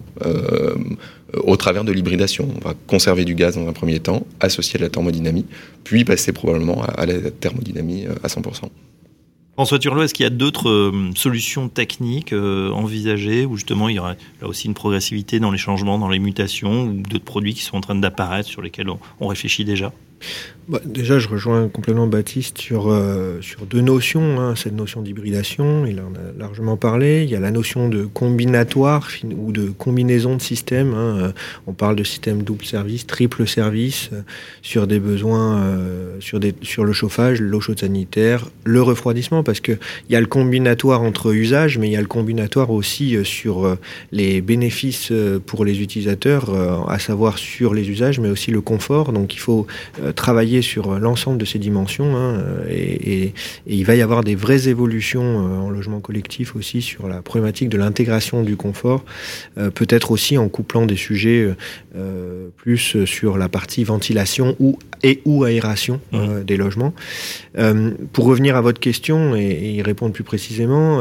[1.32, 2.48] au travers de l'hybridation.
[2.54, 5.46] On va conserver du gaz dans un premier temps, associé à la thermodynamie,
[5.84, 8.68] puis passer probablement à, la thermodynamie à 100%.
[9.54, 14.16] François Turlot, est-ce qu'il y a d'autres solutions techniques envisagées où justement il y aura
[14.42, 17.76] là aussi une progressivité dans les changements, dans les mutations ou d'autres produits qui sont
[17.76, 19.92] en train d'apparaître sur lesquels on réfléchit déjà?
[20.68, 24.38] Bah, déjà, je rejoins complètement Baptiste sur, euh, sur deux notions.
[24.38, 24.54] Hein.
[24.54, 27.22] Cette notion d'hybridation, il en a largement parlé.
[27.24, 30.92] Il y a la notion de combinatoire ou de combinaison de systèmes.
[30.92, 31.16] Hein.
[31.18, 31.32] Euh,
[31.66, 34.20] on parle de système double service, triple service euh,
[34.60, 35.64] sur des besoins,
[36.20, 39.78] sur, des, sur le chauffage, l'eau chaude sanitaire, le refroidissement, parce qu'il
[40.10, 43.76] y a le combinatoire entre usages, mais il y a le combinatoire aussi sur
[44.12, 45.12] les bénéfices
[45.46, 49.12] pour les utilisateurs, à savoir sur les usages, mais aussi le confort.
[49.12, 49.66] Donc il faut
[50.14, 53.32] travailler sur l'ensemble de ces dimensions hein, et,
[53.66, 57.68] il va y avoir des vraies évolutions euh, en logement collectif aussi sur la problématique
[57.68, 59.04] de l'intégration du confort,
[59.58, 61.54] euh, peut-être aussi en couplant des sujets
[61.96, 66.42] euh, plus sur la partie ventilation ou et ou aération mmh.
[66.42, 66.92] des logements.
[68.12, 71.00] pour revenir à votre question et, y répondre plus précisément,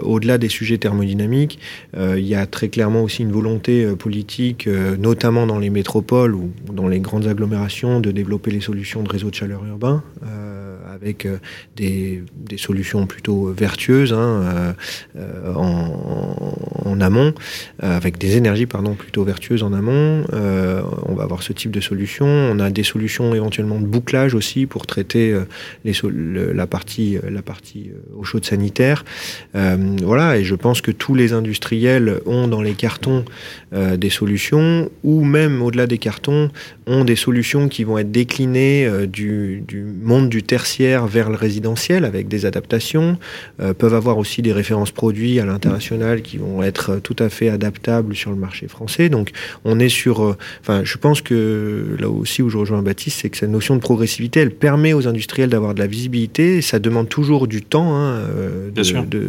[0.00, 1.58] au-delà des sujets thermodynamiques,
[1.94, 4.66] il y a très clairement aussi une volonté politique,
[4.98, 9.30] notamment dans les métropoles ou dans les grandes agglomérations, de développer les solutions de réseau
[9.30, 10.55] de chaleur urbain euh,
[11.00, 11.38] avec euh,
[11.76, 12.22] des,
[12.56, 14.74] solutions plutôt vertueuses hein,
[15.16, 17.34] euh, en, amont,
[17.80, 20.24] avec des énergies pardon plutôt vertueuses en amont.
[20.32, 22.26] on va avoir ce type de solution.
[22.26, 25.38] On a des solutions éventuellement de bouclage aussi pour traiter
[25.84, 29.04] la partie la partie eau chaude sanitaire.
[29.52, 33.26] voilà, et je pense que tous les industriels ont dans les cartons
[33.72, 36.50] des solutions, ou même au-delà des cartons,
[36.86, 39.64] ont des solutions qui vont être déclinées euh, du,
[40.02, 43.18] monde du tertiaire vers le résidentiel avec des adaptations,
[43.60, 47.48] euh, peuvent avoir aussi des références produits à l'international qui vont être tout à fait
[47.48, 49.08] adaptables sur le marché français.
[49.08, 49.30] Donc
[49.64, 53.30] on est sur, euh, enfin je pense que là aussi où je rejoins Baptiste, c'est
[53.30, 56.62] que cette notion de progressivité, elle permet aux industriels d'avoir de la visibilité.
[56.62, 58.20] Ça demande toujours du temps hein,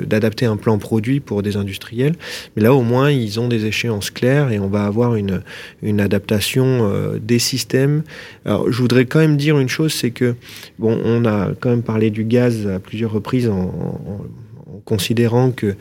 [0.06, 2.16] d'adapter un plan produit pour des industriels,
[2.56, 5.42] mais là au moins ils ont des échéances claires et on va avoir une,
[5.82, 6.90] une adaptation
[7.22, 8.04] des systèmes.
[8.46, 10.36] Alors, je voudrais quand même dire une chose, c'est que,
[10.80, 14.20] bon, on a quand même parlé du gaz à plusieurs reprises en, en
[14.86, 15.76] considérant qu'il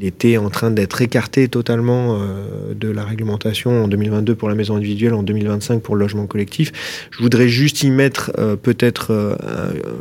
[0.00, 4.76] était en train d'être écarté totalement euh, de la réglementation en 2022 pour la maison
[4.76, 6.72] individuelle, en 2025 pour le logement collectif.
[7.10, 9.36] Je voudrais juste y mettre euh, peut-être euh,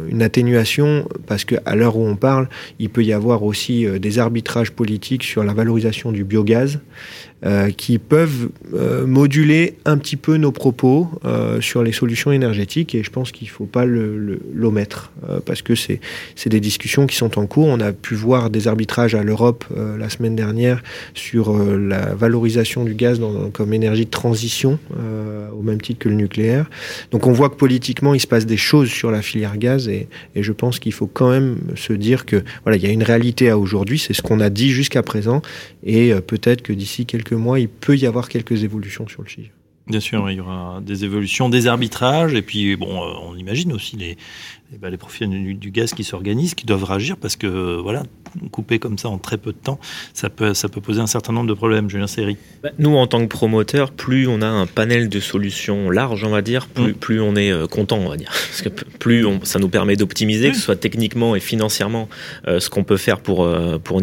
[0.09, 2.47] une atténuation parce qu'à l'heure où on parle,
[2.79, 6.79] il peut y avoir aussi des arbitrages politiques sur la valorisation du biogaz.
[7.77, 8.49] Qui peuvent
[9.05, 11.11] moduler un petit peu nos propos
[11.59, 15.11] sur les solutions énergétiques et je pense qu'il ne faut pas l'omettre
[15.45, 15.99] parce que c'est
[16.47, 17.67] des discussions qui sont en cours.
[17.67, 22.93] On a pu voir des arbitrages à l'Europe la semaine dernière sur la valorisation du
[22.93, 23.19] gaz
[23.53, 24.79] comme énergie de transition
[25.57, 26.69] au même titre que le nucléaire.
[27.11, 30.07] Donc on voit que politiquement il se passe des choses sur la filière gaz et,
[30.35, 33.49] je pense qu'il faut quand même se dire que voilà il y a une réalité
[33.49, 35.41] à aujourd'hui, c'est ce qu'on a dit jusqu'à présent
[35.83, 39.51] et peut-être que d'ici quelques mois, il peut y avoir quelques évolutions sur le sujet.
[39.87, 43.71] Bien sûr, il y aura des évolutions, des arbitrages, et puis bon, euh, on imagine
[43.71, 44.17] aussi les,
[44.75, 48.03] eh ben, les professionnels du, gaz qui s'organisent, qui doivent réagir parce que voilà,
[48.51, 49.79] couper comme ça en très peu de temps,
[50.13, 51.89] ça peut, ça peut poser un certain nombre de problèmes.
[51.89, 52.35] Julien Seri.
[52.61, 56.29] Bah, nous, en tant que promoteurs, plus on a un panel de solutions large, on
[56.29, 56.95] va dire, plus, mm.
[56.95, 58.29] plus on est euh, content, on va dire.
[58.29, 62.09] Parce que plus on, ça nous permet d'optimiser, que ce soit techniquement et financièrement,
[62.47, 64.01] euh, ce qu'on peut faire pour, euh, pour,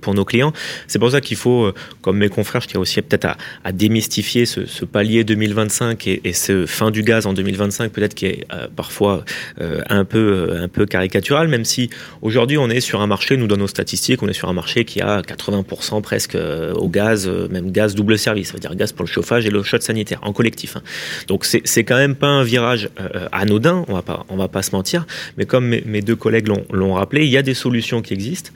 [0.00, 0.52] pour nos clients.
[0.86, 4.46] C'est pour ça qu'il faut, comme mes confrères, je tiens aussi peut-être à, à, démystifier
[4.46, 8.46] ce, ce, palier 2025 et, et, ce fin du gaz en 2025, peut-être qui est
[8.76, 9.24] parfois
[9.58, 13.46] un un peu, un peu caricatural, même si aujourd'hui on est sur un marché, nous
[13.46, 17.26] dans nos statistiques, on est sur un marché qui a 80% presque euh, au gaz,
[17.26, 19.80] euh, même gaz double service, ça veut dire gaz pour le chauffage et le shot
[19.80, 20.76] sanitaire en collectif.
[20.76, 20.82] Hein.
[21.28, 24.62] Donc c'est quand même pas un virage euh, anodin, on va pas, on va pas
[24.62, 25.06] se mentir,
[25.38, 28.50] mais comme mes, deux collègues l'ont rappelé, il y a des solutions qui existent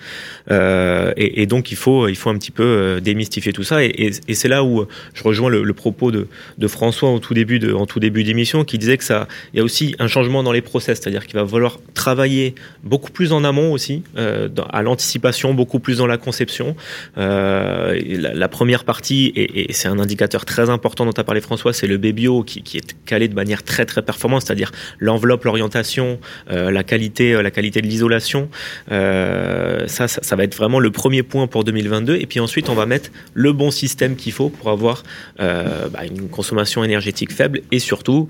[0.49, 4.63] et, donc il faut, il faut un petit peu démystifier tout ça et, c'est là
[4.65, 6.27] où je rejoins le, propos de,
[6.67, 9.65] François au tout début en tout début d'émission qui disait que ça, il y a
[9.65, 13.73] aussi un changement dans les process, c'est-à-dire qu'il va falloir travailler beaucoup plus en amont
[13.73, 16.77] aussi, euh, à l'anticipation, beaucoup plus dans la conception.
[17.19, 18.01] Euh,
[18.35, 21.97] la, première partie, et, c'est un indicateur très important dont a parlé François, c'est le
[21.97, 26.21] BBO qui, qui, est calé de manière très très performante, c'est-à-dire l'enveloppe, l'orientation,
[26.51, 28.49] euh, la qualité, la qualité de l'isolation.
[28.89, 32.17] Ça, ça, va être vraiment le premier point pour 2022.
[32.17, 35.03] Et puis ensuite, on va mettre le bon système qu'il faut pour avoir
[35.39, 38.29] bah, une consommation énergétique faible et surtout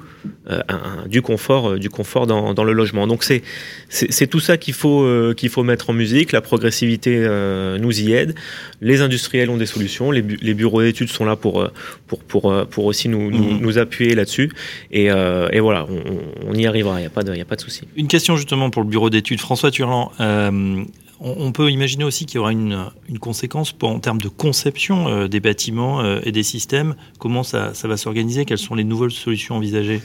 [1.07, 2.96] du confort, du confort dans le logement.
[3.07, 3.43] Donc c'est
[3.89, 6.33] c'est tout ça qu'il faut euh, qu'il faut mettre en musique.
[6.33, 8.35] La progressivité euh, nous y aide.
[8.81, 10.11] Les industriels ont des solutions.
[10.11, 11.69] Les, les bureaux d'études sont là pour euh,
[12.07, 13.79] pour pour pour aussi nous nous, mhm.
[13.79, 14.51] appuyer là-dessus.
[14.91, 17.01] Et, et, voilà, on, on, y arrivera.
[17.01, 17.83] Il y a pas de il y a pas de souci.
[17.97, 20.13] Une question justement pour le bureau d'études, François Turland
[21.21, 25.41] on, peut imaginer aussi qu'il y aura une, conséquence en termes de conception euh, des
[25.41, 26.95] bâtiments euh, et des systèmes.
[27.19, 28.45] Comment ça, va s'organiser?
[28.45, 30.01] Quelles sont les nouvelles solutions envisagées?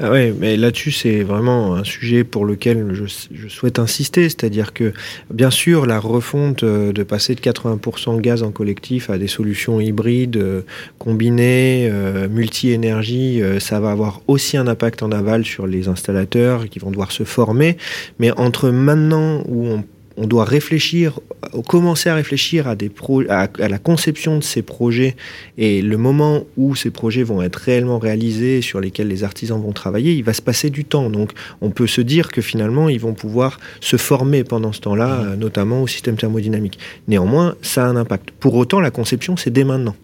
[0.00, 4.24] Ah Oui, mais là-dessus, c'est vraiment un sujet pour lequel je, souhaite insister.
[4.24, 4.92] C'est-à-dire que,
[5.32, 9.80] bien sûr, la refonte euh, de passer de 80% gaz en collectif à des solutions
[9.80, 10.64] hybrides,
[10.98, 11.90] combinées,
[12.30, 17.12] multi-énergie, ça va avoir aussi un impact en aval sur les installateurs qui vont devoir
[17.12, 17.76] se former.
[18.18, 19.84] Mais entre maintenant où on
[20.18, 21.20] on doit réfléchir,
[21.66, 22.90] commencer à réfléchir à, des
[23.28, 25.14] à, la conception de ces projets
[25.56, 29.72] et le moment où ces projets vont être réellement réalisés, sur lesquels les artisans vont
[29.72, 31.08] travailler, il va se passer du temps.
[31.08, 35.22] Donc on peut se dire que finalement, ils vont pouvoir se former pendant ce temps-là,
[35.22, 35.34] mmh.
[35.36, 36.78] notamment au système thermodynamique.
[37.06, 38.32] Néanmoins, ça a un impact.
[38.32, 39.94] Pour autant, la conception, c'est dès maintenant.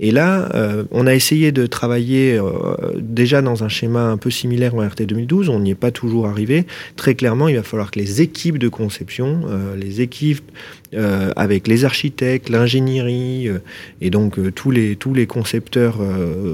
[0.00, 2.52] Et là, euh, on a essayé de travailler euh,
[2.98, 5.48] déjà dans un schéma un peu similaire en RT 2012.
[5.48, 6.66] On n'y est pas toujours arrivé.
[6.96, 10.50] Très clairement, il va falloir que les équipes de conception, euh, les équipes
[10.94, 13.58] euh, avec les architectes, l'ingénierie euh,
[14.00, 15.98] et donc euh, tous les tous les concepteurs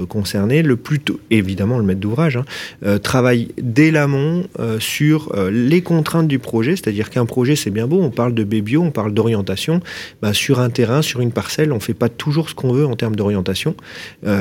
[0.09, 4.45] concernés, le plus tôt, évidemment le maître d'ouvrage, hein, travaille dès l'amont
[4.79, 8.81] sur les contraintes du projet, c'est-à-dire qu'un projet c'est bien beau, on parle de bébio,
[8.81, 9.81] on parle d'orientation,
[10.21, 12.95] bah, sur un terrain, sur une parcelle, on fait pas toujours ce qu'on veut en
[12.95, 13.75] termes d'orientation,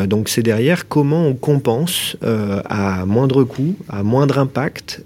[0.07, 5.03] donc c'est derrière comment on compense à moindre coût, à moindre impact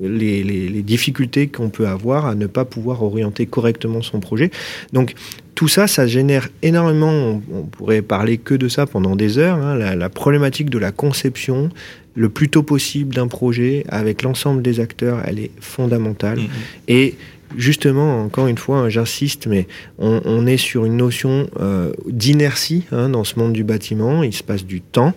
[0.00, 4.50] les difficultés qu'on peut avoir à ne pas pouvoir orienter correctement son projet.
[4.92, 5.14] Donc
[5.54, 9.74] tout ça, ça génère énormément, on, pourrait parler que de ça pendant des heures, hein,
[9.76, 11.68] la, problématique de la conception
[12.14, 16.38] le plus tôt possible d'un projet avec l'ensemble des acteurs, elle est fondamentale.
[16.38, 16.88] Mm-hmm.
[16.88, 17.14] Et
[17.56, 19.66] justement, encore une fois, hein, j'insiste, mais
[19.98, 24.22] on, est sur une notion euh, d'inertie hein, dans ce monde du bâtiment.
[24.22, 25.14] Il se passe du temps.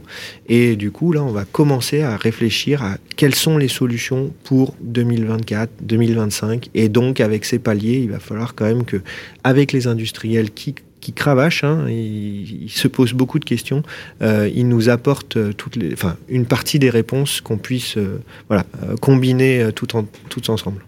[0.48, 4.74] Et du coup, là, on va commencer à réfléchir à quelles sont les solutions pour
[4.82, 6.70] 2024, 2025.
[6.74, 8.98] Et donc, avec ces paliers, il va falloir quand même que,
[9.44, 13.84] avec les industriels qui qui cravachent, hein, ils, se posent beaucoup de questions,
[14.22, 18.66] euh, ils nous apportent toutes les, enfin, une partie des réponses qu'on puisse euh, voilà,
[19.02, 20.82] combiner tout, en, tout ensemble.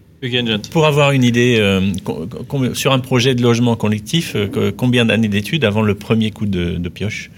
[0.70, 1.80] Pour avoir une idée
[2.74, 4.36] sur un projet de logement collectif,
[4.76, 7.30] combien d'années d'études avant le premier coup de pioche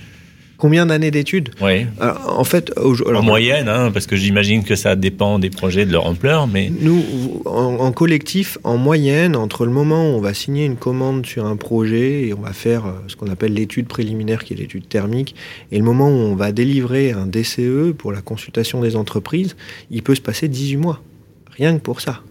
[0.58, 1.86] Combien d'années d'études Oui.
[2.00, 6.04] En fait, en moyenne, hein, parce que j'imagine que ça dépend des projets de leur
[6.04, 7.04] ampleur, mais nous,
[7.44, 11.54] en, collectif, en moyenne, entre le moment où on va signer une commande sur un
[11.54, 15.36] projet et on va faire euh, ce qu'on appelle l'étude préliminaire, qui est l'étude thermique,
[15.70, 19.54] et le moment où on va délivrer un DCE pour la consultation des entreprises,
[19.92, 21.00] il peut se passer 18 mois,
[21.56, 22.22] rien que pour ça.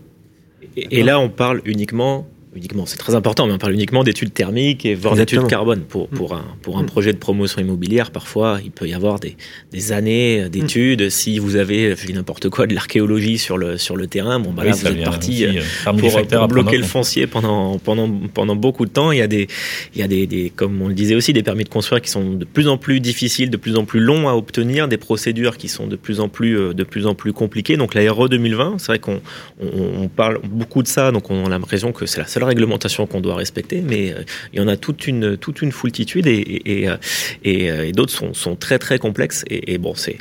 [0.77, 2.27] Et là, on parle uniquement
[2.57, 5.81] uniquement, c'est très important, mais on parle uniquement d'études thermiques et voire d'études carbone.
[5.81, 6.87] Pour, pour, un, pour un mm.
[6.87, 9.37] projet de promotion immobilière, parfois, il peut y avoir des,
[9.71, 11.03] des années d'études.
[11.03, 11.09] Mm.
[11.09, 14.51] Si vous avez, je dis n'importe quoi, de l'archéologie sur le, sur le terrain, bon,
[14.51, 18.91] bah là, vous êtes parti euh, pour, bloquer le foncier pendant, pendant, pendant beaucoup de
[18.91, 19.11] temps.
[19.11, 19.47] Il y a, des,
[19.93, 22.09] il y a des, des, comme on le disait aussi, des permis de construire qui
[22.09, 25.57] sont de plus en plus difficiles, de plus en plus longs à obtenir, des procédures
[25.57, 27.77] qui sont de plus en plus, euh, de plus, en plus compliquées.
[27.77, 29.21] Donc la RE 2020, c'est vrai qu'on
[29.61, 33.21] on, parle beaucoup de ça, donc on a l'impression que c'est la seule réglementation qu'on
[33.21, 36.89] doit respecter, mais euh, il y en a toute une, toute une foultitude et, et,
[36.89, 36.97] euh,
[37.45, 39.43] euh, et, d'autres sont, sont, très très complexes.
[39.49, 40.17] Et, bon, c'est,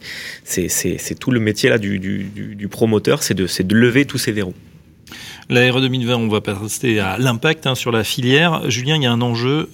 [1.18, 4.54] tout le métier là du, du, promoteur, c'est de, de lever tous ces verrous.
[5.48, 8.68] La RE 2020, on va passer à l'impact hein, sur la filière.
[8.68, 9.68] Julien, il y a un enjeu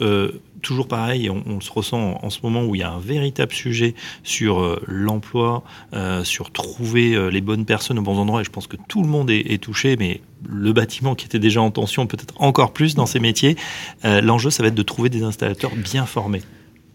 [0.62, 3.94] toujours pareil, on, se ressent en, ce moment où il y a un véritable sujet
[4.22, 8.40] sur euh, l'emploi, euh, sur trouver euh, les bonnes personnes aux bons endroits.
[8.40, 11.60] Et je pense que tout le monde est, touché, mais le bâtiment qui était déjà
[11.60, 13.56] en tension, peut-être encore plus dans ces métiers.
[14.02, 16.40] L'enjeu, ça va être de trouver des installateurs bien formés.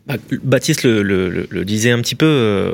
[0.05, 2.73] Bah, Baptiste le, disait un petit peu,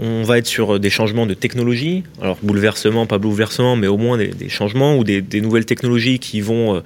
[0.00, 4.18] on, va être sur des changements de technologie, alors bouleversement, pas bouleversement, mais au moins
[4.18, 6.82] des, changements ou des, nouvelles technologies qui vont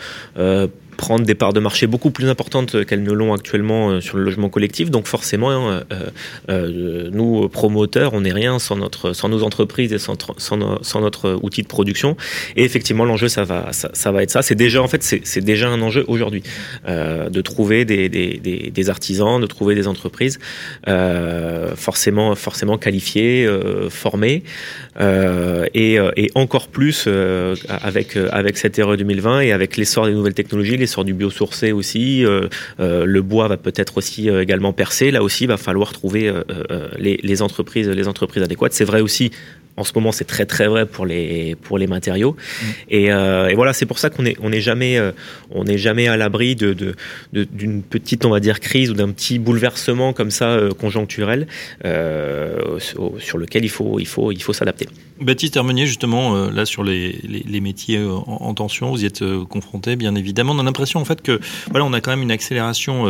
[0.96, 4.24] prendre des parts de marché beaucoup plus importantes qu'elles ne l'ont actuellement euh, sur le
[4.24, 4.90] logement collectif.
[4.90, 5.80] Donc forcément, euh,
[6.50, 10.16] euh, nous, promoteurs, on n'est rien sans, notre, sans nos entreprises et sans,
[11.00, 12.16] notre outil de production.
[12.56, 14.42] Et effectivement, l'enjeu, ça va, ça, va être ça.
[14.42, 16.42] C'est déjà, en fait, c'est déjà un enjeu aujourd'hui
[16.86, 18.40] de trouver des, des,
[18.72, 20.38] des, artisans, de trouver des entreprises
[21.76, 23.48] forcément, forcément qualifiées,
[23.90, 24.42] formées.
[25.00, 25.98] Et,
[26.34, 27.08] encore plus
[27.68, 32.24] avec, avec cette ère 2020 et avec l'essor des nouvelles technologies, sur du biosourcé aussi.
[32.24, 32.48] Euh,
[32.80, 35.10] euh, le bois va peut-être aussi euh, également percer.
[35.10, 36.32] Là aussi, il va falloir trouver
[36.98, 38.72] les, entreprises, les entreprises adéquates.
[38.72, 39.30] C'est vrai aussi
[39.78, 42.34] en ce moment, c'est très très vrai pour les pour les matériaux.
[42.34, 42.66] Mm.
[42.88, 44.98] Et, voilà, c'est pour ça qu'on est on n'est jamais
[45.50, 46.94] on n'est jamais à l'abri de
[47.32, 51.46] d'une petite on va dire crise ou d'un petit bouleversement comme ça conjoncturel
[52.78, 54.88] sur lequel il faut il faut il faut s'adapter.
[55.20, 60.14] Baptiste Hermenier, justement, là sur les, les, métiers en, tension, vous y êtes confronté, bien
[60.14, 60.54] évidemment.
[60.54, 61.40] On a en fait que
[61.84, 63.06] on a quand même une accélération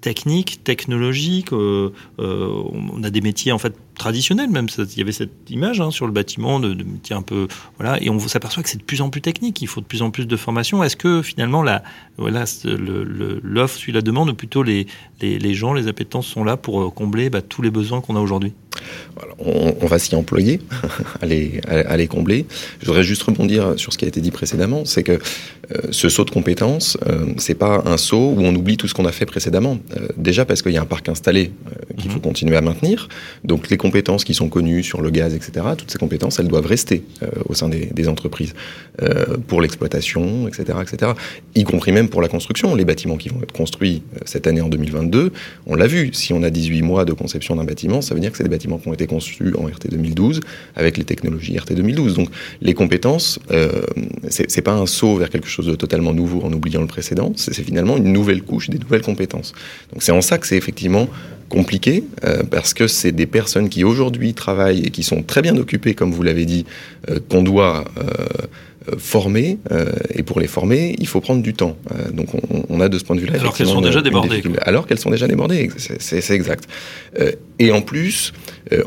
[0.00, 1.52] technique, technologique.
[1.52, 4.66] on a des métiers en fait traditionnels même.
[4.78, 8.02] Il y avait cette image hein, sur le bâtiment de, de métiers un peu voilà,
[8.02, 9.60] et on s'aperçoit que c'est de plus en plus technique.
[9.60, 10.82] Il faut de plus en plus de formation.
[10.82, 11.82] Est-ce que finalement la
[12.16, 12.44] voilà
[13.42, 14.86] l'offre suit la demande ou plutôt les,
[15.20, 18.20] les, les gens, les appétences sont là pour combler bah, tous les besoins qu'on a
[18.20, 18.54] aujourd'hui?
[19.38, 20.60] On, va s'y employer,
[21.20, 22.46] à, les, à, les, combler.
[22.80, 25.18] Je voudrais juste rebondir sur ce qui a été dit précédemment, c'est que euh,
[25.90, 29.06] ce saut de compétences, euh, c'est pas un saut où on oublie tout ce qu'on
[29.06, 29.78] a fait précédemment.
[29.96, 31.52] Euh, déjà parce qu'il y a un parc installé
[31.96, 32.14] qu'il mhm.
[32.14, 33.08] faut continuer à maintenir.
[33.44, 33.89] Donc les compétences
[34.24, 37.04] qui sont connues sur le gaz, etc., toutes ces compétences, elles doivent rester
[37.48, 38.54] au sein des, entreprises
[39.46, 41.12] pour l'exploitation, etc., etc.,
[41.54, 42.74] y compris même pour la construction.
[42.74, 45.32] Les bâtiments qui vont être construits cette année en 2022,
[45.66, 48.30] on l'a vu, si on a 18 mois de conception d'un bâtiment, ça veut dire
[48.30, 50.40] que c'est des bâtiments qui ont été conçus en RT 2012
[50.76, 52.14] avec les technologies RT 2012.
[52.14, 52.28] Donc
[52.60, 53.82] les compétences, euh,
[54.28, 57.54] c'est pas un saut vers quelque chose de totalement nouveau en oubliant le précédent, c'est
[57.62, 59.52] finalement une nouvelle couche, des nouvelles compétences.
[59.92, 61.08] Donc c'est en ça que c'est effectivement
[61.50, 65.56] compliqué euh, parce que c'est des personnes qui aujourd'hui travaillent et qui sont très bien
[65.58, 66.64] occupées, comme vous l'avez dit,
[67.10, 69.58] euh, qu'on doit euh, former.
[70.14, 71.76] et pour les former, il faut prendre du temps.
[72.12, 72.28] donc
[72.68, 73.38] on, a de ce point de vue-là.
[73.38, 74.42] Alors qu'elles sont déjà débordées.
[74.62, 76.64] Alors qu'elles sont déjà débordées, c'est exact.
[77.58, 78.32] et en plus,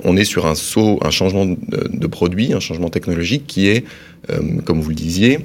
[0.04, 1.58] on est sur un saut, un changement de,
[1.94, 3.86] de, produit, un changement technologique qui est,
[4.66, 5.40] comme vous le disiez,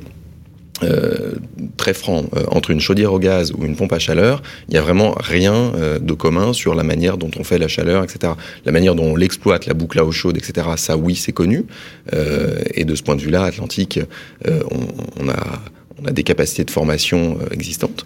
[0.85, 1.35] euh,
[1.77, 4.79] très franc euh, entre une chaudière au gaz ou une pompe à chaleur, il n'y
[4.79, 8.35] a vraiment rien euh, de commun sur la manière dont on fait la chaleur, etc.
[8.65, 10.69] La manière dont on l'exploite, la boucle à eau chaude, etc.
[10.77, 11.65] Ça, oui, c'est connu.
[12.13, 14.01] et de ce point de vue-là, Atlantique,
[14.47, 14.87] on,
[15.21, 15.61] on, a
[16.03, 18.05] on a des capacités de formation existantes,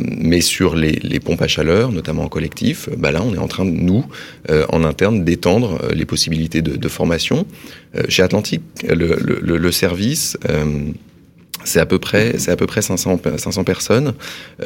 [0.00, 3.48] mais sur les, les, pompes à chaleur, notamment en collectif, bah là, on est en
[3.48, 4.04] train de nous,
[4.48, 7.46] en interne, d'étendre les possibilités de, de formation.
[8.08, 10.36] chez Atlantique, le, le, le service
[11.64, 14.12] c'est à peu près, c'est à peu près 500, 500 personnes.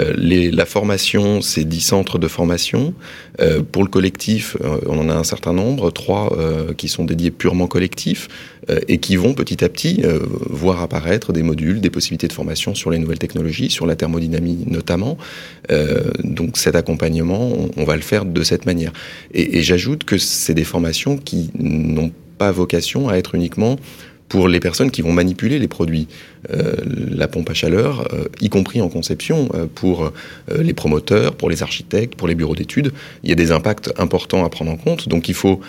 [0.01, 2.95] Euh, les, la formation, c'est 10 centres de formation.
[3.41, 7.05] Euh, pour le collectif, euh, on en a un certain nombre, trois euh, qui sont
[7.05, 8.29] dédiés purement collectifs
[8.69, 10.03] euh, et qui vont petit à petit
[10.49, 14.65] voir apparaître des modules, des possibilités de formation sur les nouvelles technologies, sur la thermodynamie
[14.67, 15.17] notamment.
[16.25, 18.93] donc cet accompagnement, on, on, va le faire de cette manière.
[19.33, 23.77] Et, et j'ajoute que c'est des formations qui n'ont pas vocation à être uniquement
[24.31, 26.07] pour les personnes qui vont manipuler les produits.
[26.51, 26.75] Euh,
[27.11, 30.13] la pompe à chaleur, euh, y compris en conception, euh, pour
[30.57, 32.93] les promoteurs, pour les architectes, pour les bureaux d'études,
[33.25, 35.09] il y a des impacts importants à prendre en compte.
[35.09, 35.61] Donc il faut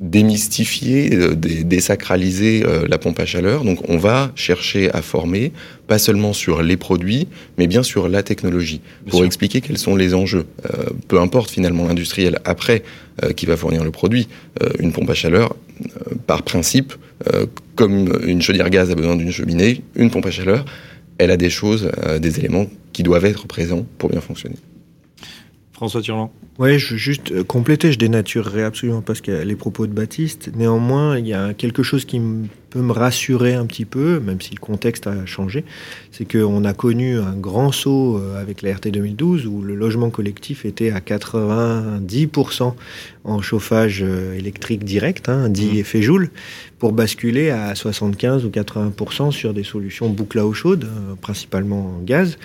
[0.00, 3.64] démystifier, désacraliser la pompe à chaleur.
[3.64, 5.50] Donc on va chercher à former,
[5.88, 9.26] pas seulement sur les produits, mais bien sur la technologie, bien pour sûr.
[9.26, 10.46] expliquer quels sont les enjeux.
[11.08, 12.84] Peu importe finalement l'industriel après
[13.34, 14.28] qui va fournir le produit,
[14.78, 15.56] une pompe à chaleur,
[16.26, 16.94] par principe,
[17.74, 20.64] comme une chaudière gaz a besoin d'une cheminée, une pompe à chaleur,
[21.18, 24.56] elle a des choses, des éléments qui doivent être présents pour bien fonctionner.
[25.78, 26.32] François Turland.
[26.58, 30.50] Oui, je veux juste euh, compléter, je dénaturerai absolument pas les propos de Baptiste.
[30.56, 32.20] Néanmoins, il y a quelque chose qui
[32.70, 35.64] peut me rassurer un petit peu, même si le contexte a changé,
[36.10, 40.10] c'est qu'on a connu un grand saut euh, avec la RT 2012 où le logement
[40.10, 42.74] collectif était à 90%
[43.22, 45.76] en chauffage euh, électrique direct, hein, dit mmh.
[45.76, 46.30] effet joule,
[46.80, 50.88] pour basculer à 75 ou 80% sur des solutions boucle à eau chaude,
[51.20, 52.36] principalement en gaz.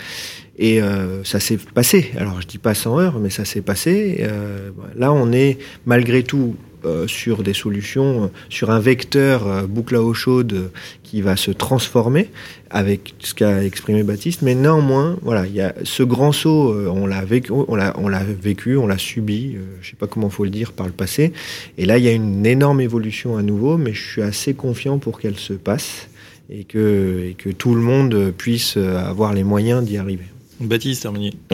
[0.57, 2.11] Et euh, ça s'est passé.
[2.17, 4.17] Alors je dis pas 100 heures, mais ça s'est passé.
[4.19, 9.95] Euh, là, on est malgré tout euh, sur des solutions, sur un vecteur euh, boucle
[9.95, 10.69] à eau chaude
[11.01, 12.29] qui va se transformer
[12.69, 14.41] avec ce qu'a exprimé Baptiste.
[14.41, 17.93] Mais néanmoins, voilà, il y a ce grand saut, euh, on l'a vécu, on l'a,
[17.97, 19.55] on l'a vécu, on l'a subi.
[19.81, 21.31] je sais pas comment faut le dire par le passé.
[21.77, 24.97] Et là, il y a une énorme évolution à nouveau, mais je suis assez confiant
[24.97, 26.09] pour qu'elle se passe
[26.49, 30.32] et que, et que tout le monde puisse avoir les moyens d'y arriver.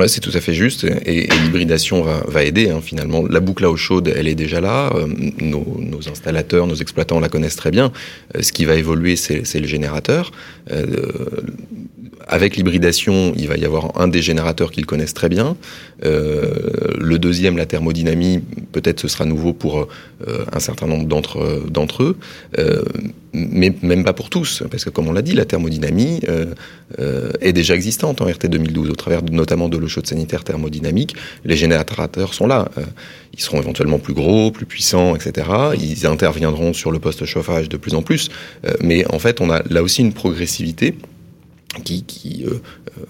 [0.08, 0.86] C'est tout à fait juste.
[1.06, 3.26] Et, l'hybridation va, aider, hein, finalement.
[3.28, 4.92] La boucle à eau chaude, elle est déjà là.
[4.96, 5.08] Euh,
[5.42, 7.92] nos, nos, installateurs, nos exploitants la connaissent très bien.
[8.36, 10.32] Euh, ce qui va évoluer, c'est le générateur.
[10.72, 10.86] Euh,
[12.30, 15.58] avec l'hybridation, il va y avoir un des générateurs qu'ils connaissent très bien.
[16.06, 16.46] Euh,
[17.00, 19.88] le deuxième, la thermodynamie, peut-être ce sera nouveau pour
[20.28, 22.18] euh, un certain nombre d'entre d'entre eux,
[22.60, 22.84] euh,
[23.34, 27.54] mais même pas pour tous, parce que comme on l'a dit, la thermodynamie euh, est
[27.54, 31.16] déjà existante en RT 2012, au travers de, notamment de l'eau chaude sanitaire thermodynamique.
[31.46, 32.70] Les générateurs sont là.
[33.34, 35.48] ils seront éventuellement plus gros, plus puissants, etc.
[35.80, 38.30] Ils interviendront sur le poste chauffage de plus en plus,
[38.82, 40.96] mais en fait, on a là aussi une progressivité
[41.84, 42.56] qui, euh,
[42.98, 43.06] euh,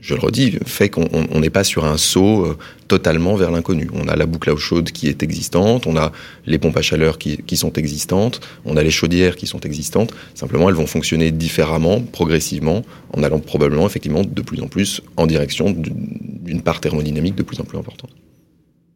[0.00, 3.88] je le redis, fait qu'on n'est pas sur un saut euh, totalement vers l'inconnu.
[3.94, 6.12] On a la boucle à eau chaude qui est existante, on a
[6.46, 10.12] les pompes à chaleur qui, sont existantes, on a les chaudières qui sont existantes.
[10.34, 12.82] Simplement, elles vont fonctionner différemment, progressivement,
[13.16, 17.60] en allant probablement effectivement de plus en plus en direction d'une part thermodynamique de plus
[17.60, 18.10] en plus importante.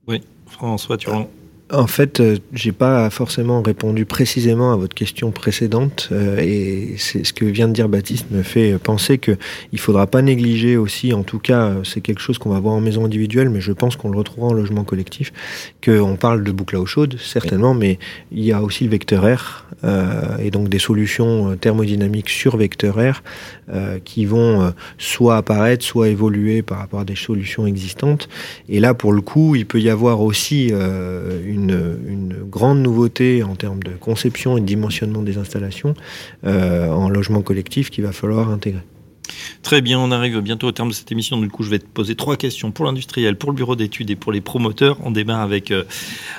[0.09, 1.29] Oui, François Turon.
[1.71, 7.25] En fait, euh, j'ai pas forcément répondu précisément à votre question précédente euh, et c'est
[7.25, 9.37] ce que vient de dire Baptiste me fait penser que
[9.73, 12.81] il faudra pas négliger aussi, en tout cas, c'est quelque chose qu'on va voir en
[12.81, 15.31] maison individuelle, mais je pense qu'on le retrouvera en logement collectif,
[15.85, 17.79] qu'on parle de boucle à eau chaude certainement, oui.
[17.79, 17.99] mais
[18.33, 22.97] il y a aussi le vecteur R euh, et donc des solutions thermodynamiques sur vecteur
[22.97, 23.23] R
[23.71, 28.27] euh, qui vont euh, soit apparaître, soit évoluer par rapport à des solutions existantes.
[28.71, 33.57] Et là, pour le coup, il peut y avoir aussi euh, une, grande nouveauté en
[33.57, 35.95] termes de conception et de dimensionnement des installations
[36.45, 38.83] euh, en logement collectif qu'il va falloir intégrer.
[39.63, 41.37] Très bien, on arrive bientôt au terme de cette émission.
[41.37, 44.17] Du coup, je vais te poser trois questions pour l'industriel, pour le bureau d'études et
[44.17, 44.97] pour les promoteurs.
[45.05, 45.85] On démarre avec euh,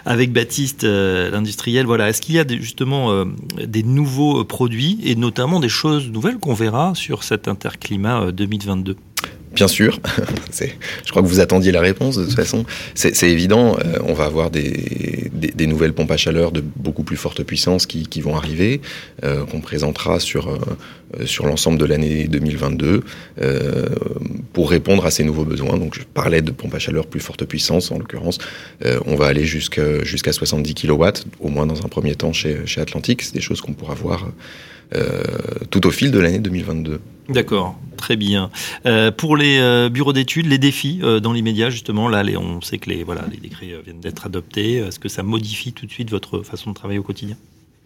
[0.05, 1.85] avec Baptiste, euh, l'industriel.
[1.85, 3.25] Voilà, est-ce qu'il y a justement
[3.63, 8.95] des nouveaux produits et notamment des choses nouvelles qu'on verra sur cet interclimat 2022
[9.53, 9.99] Bien sûr,
[11.05, 12.65] je crois que vous attendiez la réponse de toute façon.
[12.93, 17.03] C'est évident, euh, on va avoir des, des, des, nouvelles pompes à chaleur de beaucoup
[17.03, 18.79] plus forte puissance qui, qui vont arriver,
[19.23, 20.49] euh, qu'on présentera sur,
[21.17, 23.03] euh, sur l'ensemble de l'année 2022
[23.41, 23.87] euh,
[24.53, 25.77] pour répondre à ces nouveaux besoins.
[25.77, 28.37] Donc je parlais de pompes à chaleur plus forte puissance, en l'occurrence,
[28.85, 31.03] euh, on va aller jusqu'à jusqu'à 70 kW,
[31.39, 33.23] au moins dans un premier temps chez, chez Atlantique.
[33.23, 34.29] C'est des choses qu'on pourra voir
[35.69, 36.99] tout au fil de l'année 2022.
[37.29, 38.49] D'accord, très bien.
[38.87, 42.59] Euh, pour les euh, bureaux d'études, les défis euh, dans l'immédiat, justement, là, les, on
[42.61, 44.77] sait que les, voilà, les décrets viennent d'être adoptés.
[44.77, 47.37] Est-ce que ça modifie tout de suite votre façon de travailler au quotidien?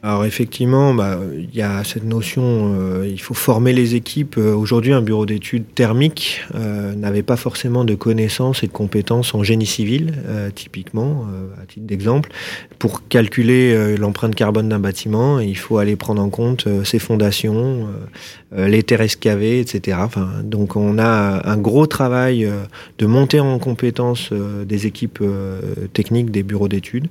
[0.05, 4.35] Alors effectivement, bah, il y a cette notion, euh, il faut former les équipes.
[4.37, 9.33] Euh, aujourd'hui, un bureau d'études thermique euh, n'avait pas forcément de connaissances et de compétences
[9.33, 10.13] en génie civil,
[10.55, 11.25] typiquement,
[11.61, 12.31] à titre d'exemple.
[12.79, 17.87] Pour calculer l'empreinte carbone d'un bâtiment, il faut aller prendre en compte ses fondations,
[18.55, 19.97] les terres excavées, etc.
[20.43, 22.49] Donc on a un gros travail
[22.97, 25.23] de monter en compétences des équipes
[25.93, 27.07] techniques des bureaux d'études.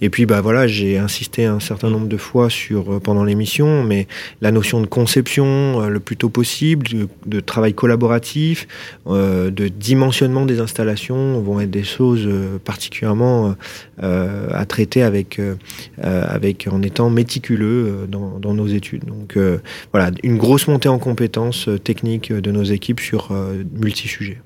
[0.00, 3.82] Et puis, bah voilà, j'ai insisté un certain nombre de fois sur euh, pendant l'émission,
[3.82, 4.06] mais
[4.40, 6.86] la notion de conception euh, le plus tôt possible,
[7.26, 8.66] de, travail collaboratif,
[9.06, 12.28] euh, de dimensionnement des installations vont être des choses
[12.64, 13.54] particulièrement
[14.00, 15.40] à traiter avec,
[15.98, 19.04] avec en étant méticuleux dans, dans nos études.
[19.04, 19.38] Donc
[19.92, 23.32] voilà, une grosse montée en compétences techniques de nos équipes sur
[23.72, 24.40] multi-sujets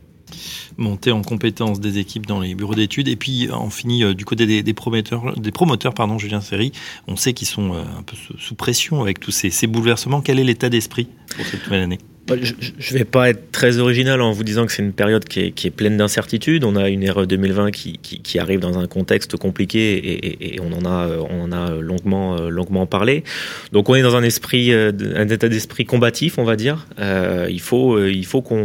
[0.76, 3.08] monter en compétence des équipes dans les bureaux d'études.
[3.08, 6.72] Et puis, on finit euh, du côté des, promoteurs, des promoteurs, pardon, Julien Serry.
[7.06, 10.20] On sait qu'ils sont euh, un peu sous, pression avec tous ces, bouleversements.
[10.20, 11.98] Quel est l'état d'esprit pour cette nouvelle année?
[12.36, 15.40] Je ne vais pas être très original en vous disant que c'est une période qui
[15.40, 16.64] est, pleine d'incertitudes.
[16.64, 21.18] On a une ère 2020 qui, arrive dans un contexte compliqué et, on en a,
[21.18, 23.24] en a longuement, parlé.
[23.72, 26.86] Donc on est dans un esprit, euh, un état d'esprit combatif, on va dire.
[26.98, 28.12] Euh, il faut, euh,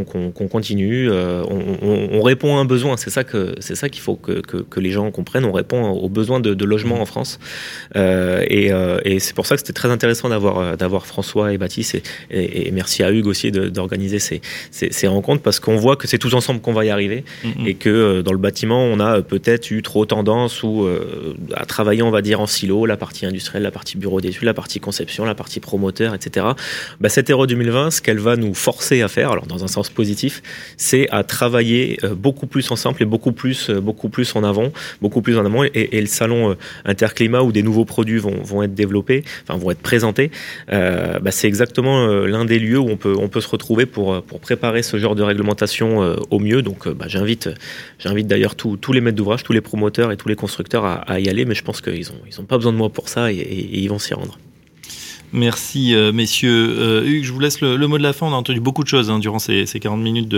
[0.03, 1.09] qu'on continue.
[1.09, 2.97] Euh, on, on, on, répond à un besoin.
[2.97, 5.45] C'est ça qu'il faut que, les gens comprennent.
[5.45, 7.39] On répond aux besoins de, logement en France.
[7.95, 12.67] Euh, et, c'est pour ça que c'était très intéressant d'avoir, d'avoir François et Baptiste et,
[12.67, 14.41] et, merci à Hugues aussi d'organiser ces,
[14.71, 17.67] ces, ces, rencontres parce qu'on voit que c'est tous ensemble qu'on va y arriver mm-hmm.
[17.67, 21.65] et que euh, dans le bâtiment, on a peut-être eu trop tendance ou euh, à
[21.65, 24.79] travailler, on va dire, en silo, la partie industrielle, la partie bureau d'études, la partie
[24.79, 26.47] conception, la partie promoteur, etc.
[26.99, 29.89] Bah, cette Euro 2020, ce qu'elle va nous forcer à faire, alors dans un sens
[29.89, 30.41] positif,
[30.77, 35.21] c'est à travailler euh, beaucoup plus ensemble et beaucoup plus, beaucoup plus en avant, beaucoup
[35.21, 35.63] plus en amont.
[35.63, 39.71] Et, et le salon interclimat où des nouveaux produits vont, vont être développés, enfin vont
[39.71, 40.31] être présentés,
[40.71, 44.21] euh, bah, c'est exactement l'un des lieux où on peut, on peut se retrouver pour,
[44.23, 46.61] pour préparer ce genre de réglementation euh, au mieux.
[46.61, 47.49] Donc euh, bah, j'invite,
[47.99, 51.29] j'invite d'ailleurs tous, les maîtres d'ouvrage, tous les promoteurs et tous les constructeurs à, y
[51.29, 53.69] aller, mais je pense qu'ils n'ont ils ont pas besoin de moi pour ça et
[53.71, 54.37] ils vont s'y rendre.
[55.33, 56.75] Merci euh, messieurs.
[56.77, 58.27] Euh, Hugues, je vous laisse le, le, mot de la fin.
[58.27, 60.33] On a entendu beaucoup de choses hein, durant ces, ces 40 minutes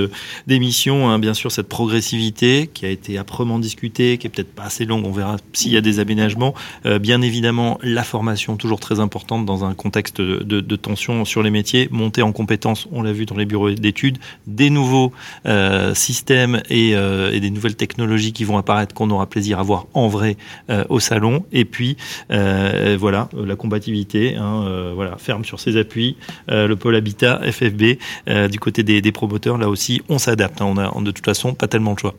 [0.48, 1.10] d'émission.
[1.10, 1.20] Hein.
[1.20, 5.06] Bien sûr, cette progressivité qui a été âprement discutée, qui est peut-être pas assez longue.
[5.06, 6.54] On verra s'il y a des aménagements.
[6.86, 11.26] Euh, bien évidemment, la formation, toujours très importante dans un contexte de, de, de tension
[11.26, 11.89] sur les métiers.
[11.91, 14.18] Monter en compétences, on l'a vu dans les bureaux d'études.
[14.48, 15.12] Des nouveaux
[15.46, 19.64] euh, systèmes et, euh, et, des nouvelles technologies qui vont apparaître, qu'on aura plaisir à
[19.64, 20.38] voir en vrai
[20.88, 21.43] au salon.
[21.52, 21.98] Et puis,
[22.30, 24.38] voilà, la combativité.
[24.38, 26.17] Hein, voilà, ferme sur ses appuis.
[26.51, 30.61] Euh, le pôle habitat, FFB, euh, du côté des, des, promoteurs, là aussi, on s'adapte.
[30.61, 32.15] Hein, on a de toute façon pas tellement de choix.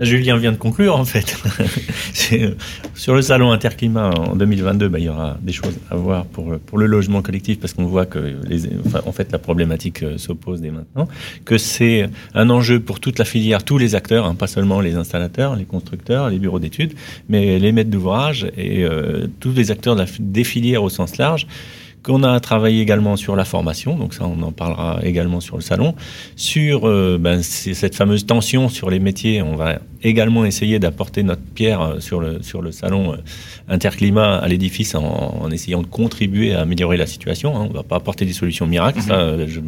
[0.00, 1.36] Julien vient de conclure en fait.
[2.94, 6.58] sur le salon Interclimat en 2022, bah, il y aura des choses à voir pour,
[6.58, 8.36] pour le logement collectif parce qu'on voit que
[8.86, 11.08] enfin, en fait la problématique s'oppose dès maintenant,
[11.44, 14.94] que c'est un enjeu pour toute la filière, tous les acteurs, hein, pas seulement les
[14.94, 16.94] installateurs, les constructeurs, les bureaux d'études,
[17.28, 21.16] mais les maîtres d'ouvrage et euh, tous les acteurs de la, des filières au sens
[21.16, 21.46] large
[22.06, 25.62] qu'on a travaillé également sur la formation, donc ça on en parlera également sur le
[25.62, 25.96] salon,
[26.36, 31.42] sur euh, ben, cette fameuse tension sur les métiers, on va également essayer d'apporter notre
[31.42, 33.16] pierre euh, sur le, sur le salon euh,
[33.68, 35.02] interclimat à l'édifice en,
[35.42, 37.56] en, essayant de contribuer à améliorer la situation.
[37.56, 37.64] Hein.
[37.66, 39.08] On ne va pas apporter des solutions miracles, mmh.
[39.08, 39.60] ça, je,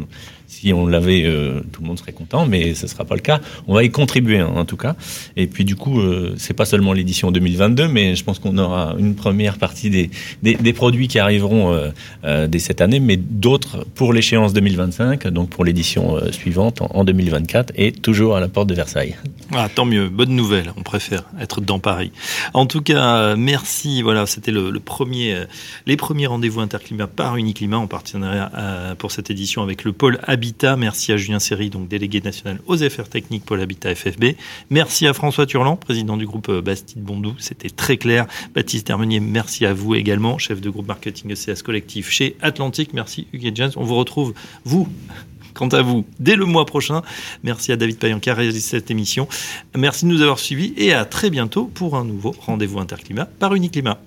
[0.49, 3.21] si on l'avait, euh, tout le monde serait content, mais ce ne sera pas le
[3.21, 3.39] cas.
[3.67, 4.95] On va y contribuer hein, en tout cas.
[5.37, 8.95] Et puis du coup, euh, c'est pas seulement l'édition 2022, mais je pense qu'on aura
[8.97, 11.89] une première partie des, produits qui arriveront euh,
[12.23, 17.03] euh, dès cette année, mais d'autres pour l'échéance 2025, donc pour l'édition suivante en, en,
[17.03, 19.15] 2024, et toujours à la porte de Versailles.
[19.53, 20.73] Ah, tant mieux, bonne nouvelle.
[20.77, 22.11] On préfère être dans Paris.
[22.53, 24.01] En tout cas, merci.
[24.01, 25.43] Voilà, c'était le, premier,
[25.85, 28.51] les premiers rendez-vous interclimat par Uniclimat en partenariat
[28.97, 30.77] pour cette édition avec le pôle Habitat.
[30.77, 34.35] Merci à Julien Serry, donc délégué national aux affaires techniques pour l'habitat FFB.
[34.69, 37.33] Merci à François Turlan, président du groupe Bastide Bondou.
[37.39, 38.25] C'était très clair.
[38.55, 42.93] Baptiste Hermenier, merci à vous également, chef de groupe marketing ECS collectif chez Atlantique.
[42.93, 43.71] Merci Hugues James.
[43.75, 44.33] On vous retrouve,
[44.63, 44.87] vous,
[45.53, 47.01] quant à vous, dès le mois prochain.
[47.43, 49.27] Merci à David Payan qui a réalisé cette émission.
[49.75, 53.55] Merci de nous avoir suivis et à très bientôt pour un nouveau rendez-vous interclimat par
[53.55, 53.99] Uniclimat.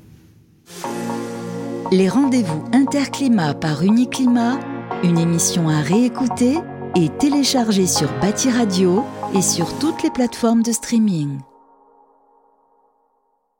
[1.90, 4.58] Les rendez-vous interclimat par Uniclimat
[5.02, 6.58] une émission à réécouter
[6.94, 11.38] et télécharger sur Bâti Radio et sur toutes les plateformes de streaming.